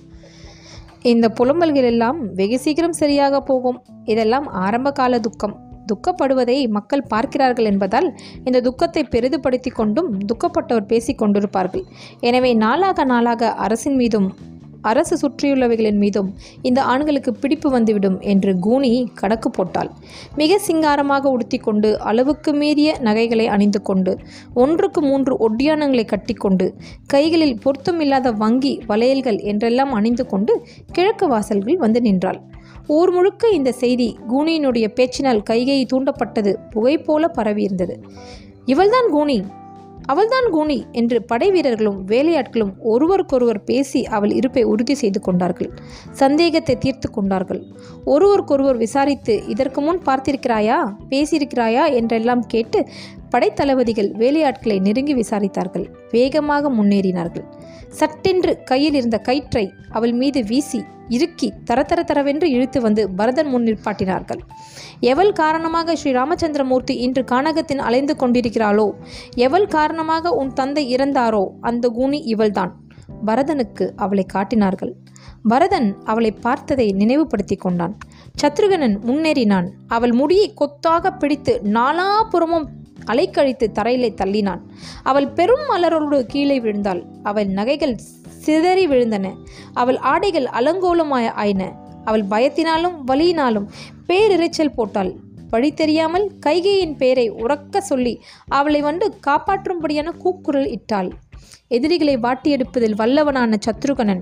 இந்த 1.01 1.29
புலம்பல்கள் 1.29 1.83
எல்லாம் 1.83 2.33
வெகு 2.33 2.59
சீக்கிரம் 2.59 2.93
சரியாக 2.93 3.41
போகும். 3.41 3.83
இதெல்லாம் 4.03 4.47
ஆரம்ப 4.47 4.91
கால 4.91 5.19
துக்கம். 5.19 5.70
துக்கப்படுவதை 5.91 6.57
மக்கள் 6.77 7.09
பார்க்கிறார்கள் 7.13 7.69
என்பதால் 7.71 8.09
இந்த 8.47 8.61
துக்கத்தை 8.69 9.03
பெரிதுபடுத்தி 9.15 9.73
கொண்டும் 9.81 10.11
துக்கப்பட்டவர் 10.31 10.89
பேசிக் 10.93 11.21
கொண்டிருப்பார்கள். 11.23 11.85
எனவே 12.29 12.53
நாளாக 12.63 13.05
நாளாக 13.13 13.51
அரசின் 13.67 13.99
மீதும் 14.03 14.29
அரசு 14.89 15.15
சுற்றியுள்ளவைகளின் 15.21 15.99
மீதும் 16.03 16.29
இந்த 16.67 16.79
ஆண்களுக்கு 16.91 17.31
பிடிப்பு 17.41 17.67
வந்துவிடும் 17.73 18.15
என்று 18.31 18.51
கூனி 18.65 18.89
கணக்கு 19.19 19.49
போட்டாள். 19.57 19.89
மிக 20.39 20.57
சிங்காரமாக 20.67 21.23
உடுத்தி 21.35 21.57
கொண்டு 21.57 21.89
அளவுக்கு 22.09 22.51
மீறிய 22.61 22.95
நகைகளை 23.07 23.45
அணிந்து 23.55 23.81
கொண்டு 23.89 24.13
ஒன்றுக்கு 24.63 25.01
மூன்று 25.09 25.35
ஒட்டியானங்களை 25.47 26.05
கட்டிக்கொண்டு 26.13 26.67
கைகளில் 27.13 27.59
பொருத்தமில்லாத 27.65 28.31
வங்கி 28.43 28.73
வளையல்கள் 28.91 29.39
என்றெல்லாம் 29.51 29.93
அணிந்து 29.99 30.25
கொண்டு 30.33 30.55
கிழக்கு 30.97 31.27
வாசல்கள் 31.33 31.83
வந்து 31.85 32.01
நின்றாள். 32.07 32.41
ஊர் 32.87 33.11
முழுக்க 33.11 33.49
இந்த 33.49 33.71
செய்தி 33.71 34.17
கூனியினுடைய 34.29 34.87
பேச்சினால் 34.95 35.43
கைகையை 35.49 35.85
தூண்டப்பட்டது 35.93 36.55
புகை 36.69 36.97
போல 36.97 37.31
பரவியிருந்தது. 37.37 37.97
இவள்தான் 38.65 39.09
கூனி. 39.09 39.43
அவள்தான் 40.05 40.49
கூனி 40.49 40.85
என்று 40.91 41.23
படை 41.23 41.51
வீரர்களும் 41.51 42.07
வேலையாட்களும் 42.07 42.71
ஒருவருக்கொருவர் 42.79 43.63
பேசி 43.63 44.05
அவள் 44.05 44.31
இருப்பை 44.31 44.63
உறுதி 44.63 44.93
செய்து 44.93 45.21
கொண்டார்கள். 45.21 45.69
சந்தேகத்தை 46.11 46.75
தீர்த்து 46.75 47.11
கொண்டார்கள். 47.11 47.63
ஒருவருக்கொருவர் 48.05 48.77
விசாரித்து 48.77 49.43
இதற்கு 49.47 49.81
முன் 49.81 50.01
பார்த்திருக்கிறாயா? 50.05 50.93
பேசியிருக்கிறாயா? 51.09 51.93
என்றெல்லாம் 51.93 52.45
கேட்டு 52.47 52.87
படைத்தளபதிகள் 53.31 54.09
வேலையாட்களை 54.13 54.81
நெருங்கி 54.81 55.15
விசாரித்தார்கள். 55.15 55.85
வேகமாக 56.11 56.71
முன்னேறினார்கள். 56.71 57.45
சட்டென்று 57.87 58.63
கையில் 58.63 58.93
இருந்த 58.93 59.17
கயிற்றை 59.17 59.71
அவள் 59.89 60.13
மீது 60.13 60.43
வீசி 60.43 60.83
இறுக்கி 61.07 61.53
தரத்தர 61.69 61.99
தரவென்று 62.03 62.43
இழுத்து 62.43 62.81
வந்து 62.81 63.09
பரதன் 63.09 63.47
முன் 63.47 63.63
நிற்பாட்டினார்கள். 63.63 64.41
எவள் 65.01 65.31
காரணமாக 65.31 65.95
ஸ்ரீ 65.95 66.11
ராமச்சந்திரமூர்த்தி 66.11 66.91
இன்று 67.05 67.23
கானகத்தின் 67.31 67.77
அலைந்து 67.77 68.15
கொண்டிருக்கிறாளோ? 68.19 68.91
எவள் 69.35 69.67
காரணமாக 69.67 70.31
உன் 70.31 70.53
தந்தை 70.53 70.95
இறந்தாரோ? 70.95 71.43
அந்த 71.61 71.91
கூணி 71.97 72.19
இவள்தான். 72.25 72.73
பரதனுக்கு 73.25 73.91
அவளை 73.95 74.25
காட்டினார்கள். 74.33 74.93
பரதன் 75.47 75.97
அவளை 76.03 76.31
பார்த்ததை 76.31 76.91
நினைவுபடுத்தி 76.91 77.55
கொண்டான். 77.55 77.97
சத்ருகனன் 78.41 78.95
முன்னேறினான். 79.05 79.67
அவள் 79.87 80.11
முடியை 80.11 80.53
கொத்தாக 80.53 81.11
பிடித்து 81.11 81.61
நாலாபுறமும் 81.63 82.67
அலைக்கழித்து 83.05 83.67
தரையிலே 83.73 84.09
தள்ளினான். 84.13 84.59
அவள் 85.03 85.27
பெரும் 85.27 85.65
மலரோடு 85.69 86.23
கீழே 86.23 86.59
விழுந்தாள். 86.59 87.03
அவள் 87.23 87.47
நகைகள் 87.47 87.97
சிதறி 88.27 88.87
விழுந்தன. 88.87 89.35
அவள் 89.73 89.97
ஆடைகள் 89.97 90.47
அலங்கோலமாய 90.53 91.27
ஆயின. 91.31 91.71
அவள் 92.05 92.23
பயத்தினாலும் 92.23 92.95
வலியினாலும் 93.07 93.67
பேரிரைச்சல் 94.07 94.73
போட்டாள். 94.75 95.15
வழி 95.49 95.73
தெரியாமல் 95.73 96.31
கைகையின் 96.45 96.97
பெயரை 96.97 97.31
உறக்க 97.31 97.77
சொல்லி 97.77 98.21
அவளை 98.47 98.81
வந்து 98.81 99.13
காப்பாற்றும்படியான 99.27 100.11
கூக்குரல் 100.17 100.69
இட்டாள். 100.69 101.11
எதிரிகளை 101.67 102.17
வாட்டியெடுப்பதில் 102.17 102.95
வல்லவனான 102.97 103.55
சத்ருகனன் 103.65 104.21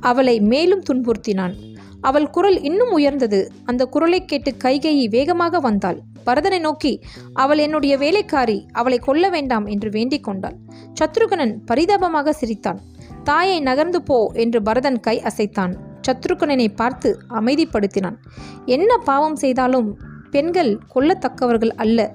அவளை 0.00 0.40
மேலும் 0.40 0.82
துன்புறுத்தினான். 0.92 1.52
அவள் 2.00 2.30
குரல் 2.30 2.62
இன்னும் 2.62 2.90
உயர்ந்தது. 2.90 3.52
அந்த 3.64 3.86
குரலை 3.86 4.24
கேட்டு 4.24 4.54
கைகையை 4.64 5.08
வேகமாக 5.08 5.60
வந்தாள். 5.60 6.00
பரதனை 6.26 6.60
நோக்கி 6.60 7.02
அவள் 7.32 7.58
என்னுடைய 7.58 7.98
வேலைக்காரி 7.98 8.66
அவளை 8.72 8.98
கொல்ல 8.98 9.28
வேண்டாம் 9.28 9.66
என்று 9.66 9.90
வேண்டிக் 9.90 10.24
கொண்டாள். 10.24 10.56
சத்ருகனன் 11.00 11.54
பரிதாபமாக 11.66 12.32
சிரித்தான். 12.32 12.80
தாயை 13.24 13.60
நகர்ந்து 13.60 14.02
போ 14.02 14.30
என்று 14.34 14.62
பரதன் 14.62 15.00
கை 15.00 15.22
அசைத்தான். 15.22 15.74
சத்ருகனனை 16.08 16.68
பார்த்து 16.74 17.18
அமைதிப்படுத்தினான். 17.28 18.16
என்ன 18.64 18.96
பாவம் 18.96 19.36
செய்தாலும் 19.36 19.98
பெண்கள் 20.30 20.78
கொல்லத்தக்கவர்கள் 20.94 21.74
அல்ல. 21.76 22.14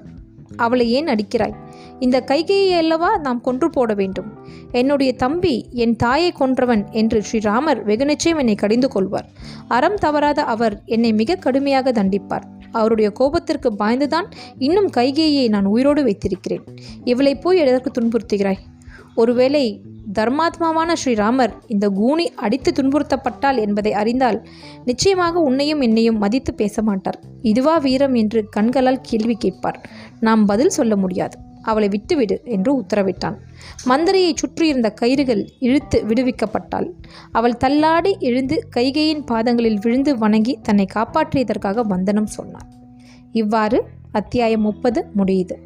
அவளை 0.56 0.90
ஏன் 0.90 1.06
அடிக்கிறாய்? 1.06 1.54
இந்த 2.00 2.20
கைகையை 2.20 2.76
அல்லவா 2.76 3.18
நாம் 3.18 3.40
கொன்று 3.40 3.70
போட 3.70 3.94
வேண்டும். 3.94 4.32
என்னுடைய 4.72 5.12
தம்பி 5.12 5.66
என் 5.70 5.96
தாயை 5.96 6.32
கொன்றவன் 6.32 6.90
என்று 6.90 7.22
ஸ்ரீராமர் 7.32 7.82
வெகு 7.82 8.04
நிச்சயம் 8.04 8.38
என்னை 8.38 8.54
கடிந்து 8.54 8.88
கொள்வார். 8.88 9.28
அறம் 9.68 9.94
தவறாத 9.94 10.42
அவர் 10.42 10.82
என்னை 10.84 11.12
மிக 11.12 11.34
கடுமையாக 11.34 11.92
தண்டிப்பார். 11.92 12.42
அவருடைய 12.72 13.12
கோபத்திற்கு 13.20 13.70
பாய்ந்துதான் 13.78 14.24
இன்னும் 14.58 14.90
கைகேயை 14.96 15.48
நான் 15.48 15.64
உயிரோடு 15.64 16.02
வைத்திருக்கிறேன். 16.02 16.62
இவளை 17.04 17.34
போய் 17.34 17.58
எதற்கு 17.58 18.00
துன்புறுத்துகிறாய்? 18.00 18.58
ஒருவேளை 19.14 19.80
தர்மாத்மாவான 20.18 20.92
ஸ்ரீராமர் 21.04 21.52
இந்த 21.66 21.88
கூனி 21.88 22.32
அடித்து 22.34 22.72
துன்புறுத்தப்பட்டால் 22.72 23.58
என்பதை 23.58 23.92
அறிந்தால் 23.92 24.46
நிச்சயமாக 24.84 25.40
உன்னையும் 25.40 25.80
என்னையும் 25.80 26.18
மதித்து 26.18 26.54
பேச 26.54 26.82
மாட்டார். 26.82 27.20
இதுவா 27.42 27.78
வீரம் 27.78 28.14
என்று 28.14 28.48
கண்களால் 28.48 29.00
கேள்வி 29.02 29.34
கேட்பார். 29.34 29.80
நாம் 30.20 30.46
பதில் 30.46 30.68
சொல்ல 30.68 30.96
முடியாது. 30.96 31.38
அவளை 31.70 31.88
விட்டுவிடு 31.94 32.36
என்று 32.54 32.70
உத்தரவிட்டான். 32.80 33.36
மந்திரையை 33.90 34.32
சுற்றியிருந்த 34.34 34.88
கயிறுகள் 35.00 35.42
இழுத்து 35.66 35.98
விடுவிக்கப்பட்டாள். 36.08 36.88
அவள் 37.38 37.60
தள்ளாடி 37.64 38.12
எழுந்து 38.28 38.58
கைகையின் 38.76 39.24
பாதங்களில் 39.30 39.82
விழுந்து 39.84 40.12
வணங்கி 40.18 40.54
தன்னை 40.62 40.86
காப்பாற்றியதற்காக 40.94 41.86
வந்தனம் 41.94 42.32
சொன்னார் 42.36 42.70
இவ்வாறு 43.42 43.78
அத்தியாயம் 44.20 44.66
முப்பது 44.68 45.00
முடியுது. 45.18 45.56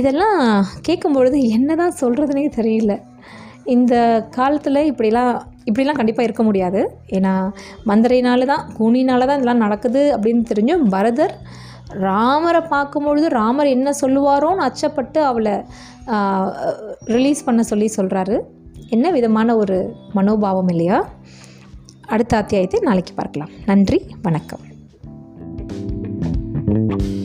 இதெல்லாம் 0.00 0.40
கேட்கும்பொழுது 0.86 1.38
என்ன 1.56 1.76
தான் 1.80 1.98
சொல்கிறதுனே 2.00 2.46
தெரியல. 2.56 2.94
இந்த 3.74 3.94
காலத்தில் 4.36 4.80
இப்படிலாம் 4.90 5.36
இப்படிலாம் 5.68 5.98
கண்டிப்பாக 6.00 6.26
இருக்க 6.28 6.42
முடியாது. 6.48 6.80
ஏன்னா 7.16 7.32
மந்திரையினால 7.88 8.46
தான் 8.50 8.66
கூனினால 8.78 9.26
தான் 9.28 9.38
இதெல்லாம் 9.38 9.64
நடக்குது 9.64 10.02
அப்படின்னு 10.16 10.42
தெரிஞ்சும் 10.50 10.84
பரதர் 10.94 11.34
ராமரை 11.86 12.60
பார்க்கும்பொழுது 12.60 13.28
ராமர் 13.28 13.66
என்ன 13.66 13.90
சொல்லுவாரோன்னு 14.00 14.70
அச்சப்பட்டு 14.70 15.18
அவளை 15.18 15.52
ரிலீஸ் 17.04 17.44
பண்ண 17.44 17.62
சொல்லி 17.62 17.90
சொல்கிறாரு 17.96 18.40
என்ன 18.88 19.10
விதமான 19.10 19.56
ஒரு 19.56 19.94
மனோபாவம் 20.12 20.68
இல்லையா? 20.68 21.08
அடுத்த 22.06 22.36
அத்தியாயத்தை 22.36 22.80
நாளைக்கு 22.80 23.14
பார்க்கலாம். 23.14 23.48
நன்றி 23.66 24.06
வணக்கம். 24.22 24.64
thank 26.68 27.02
you 27.02 27.15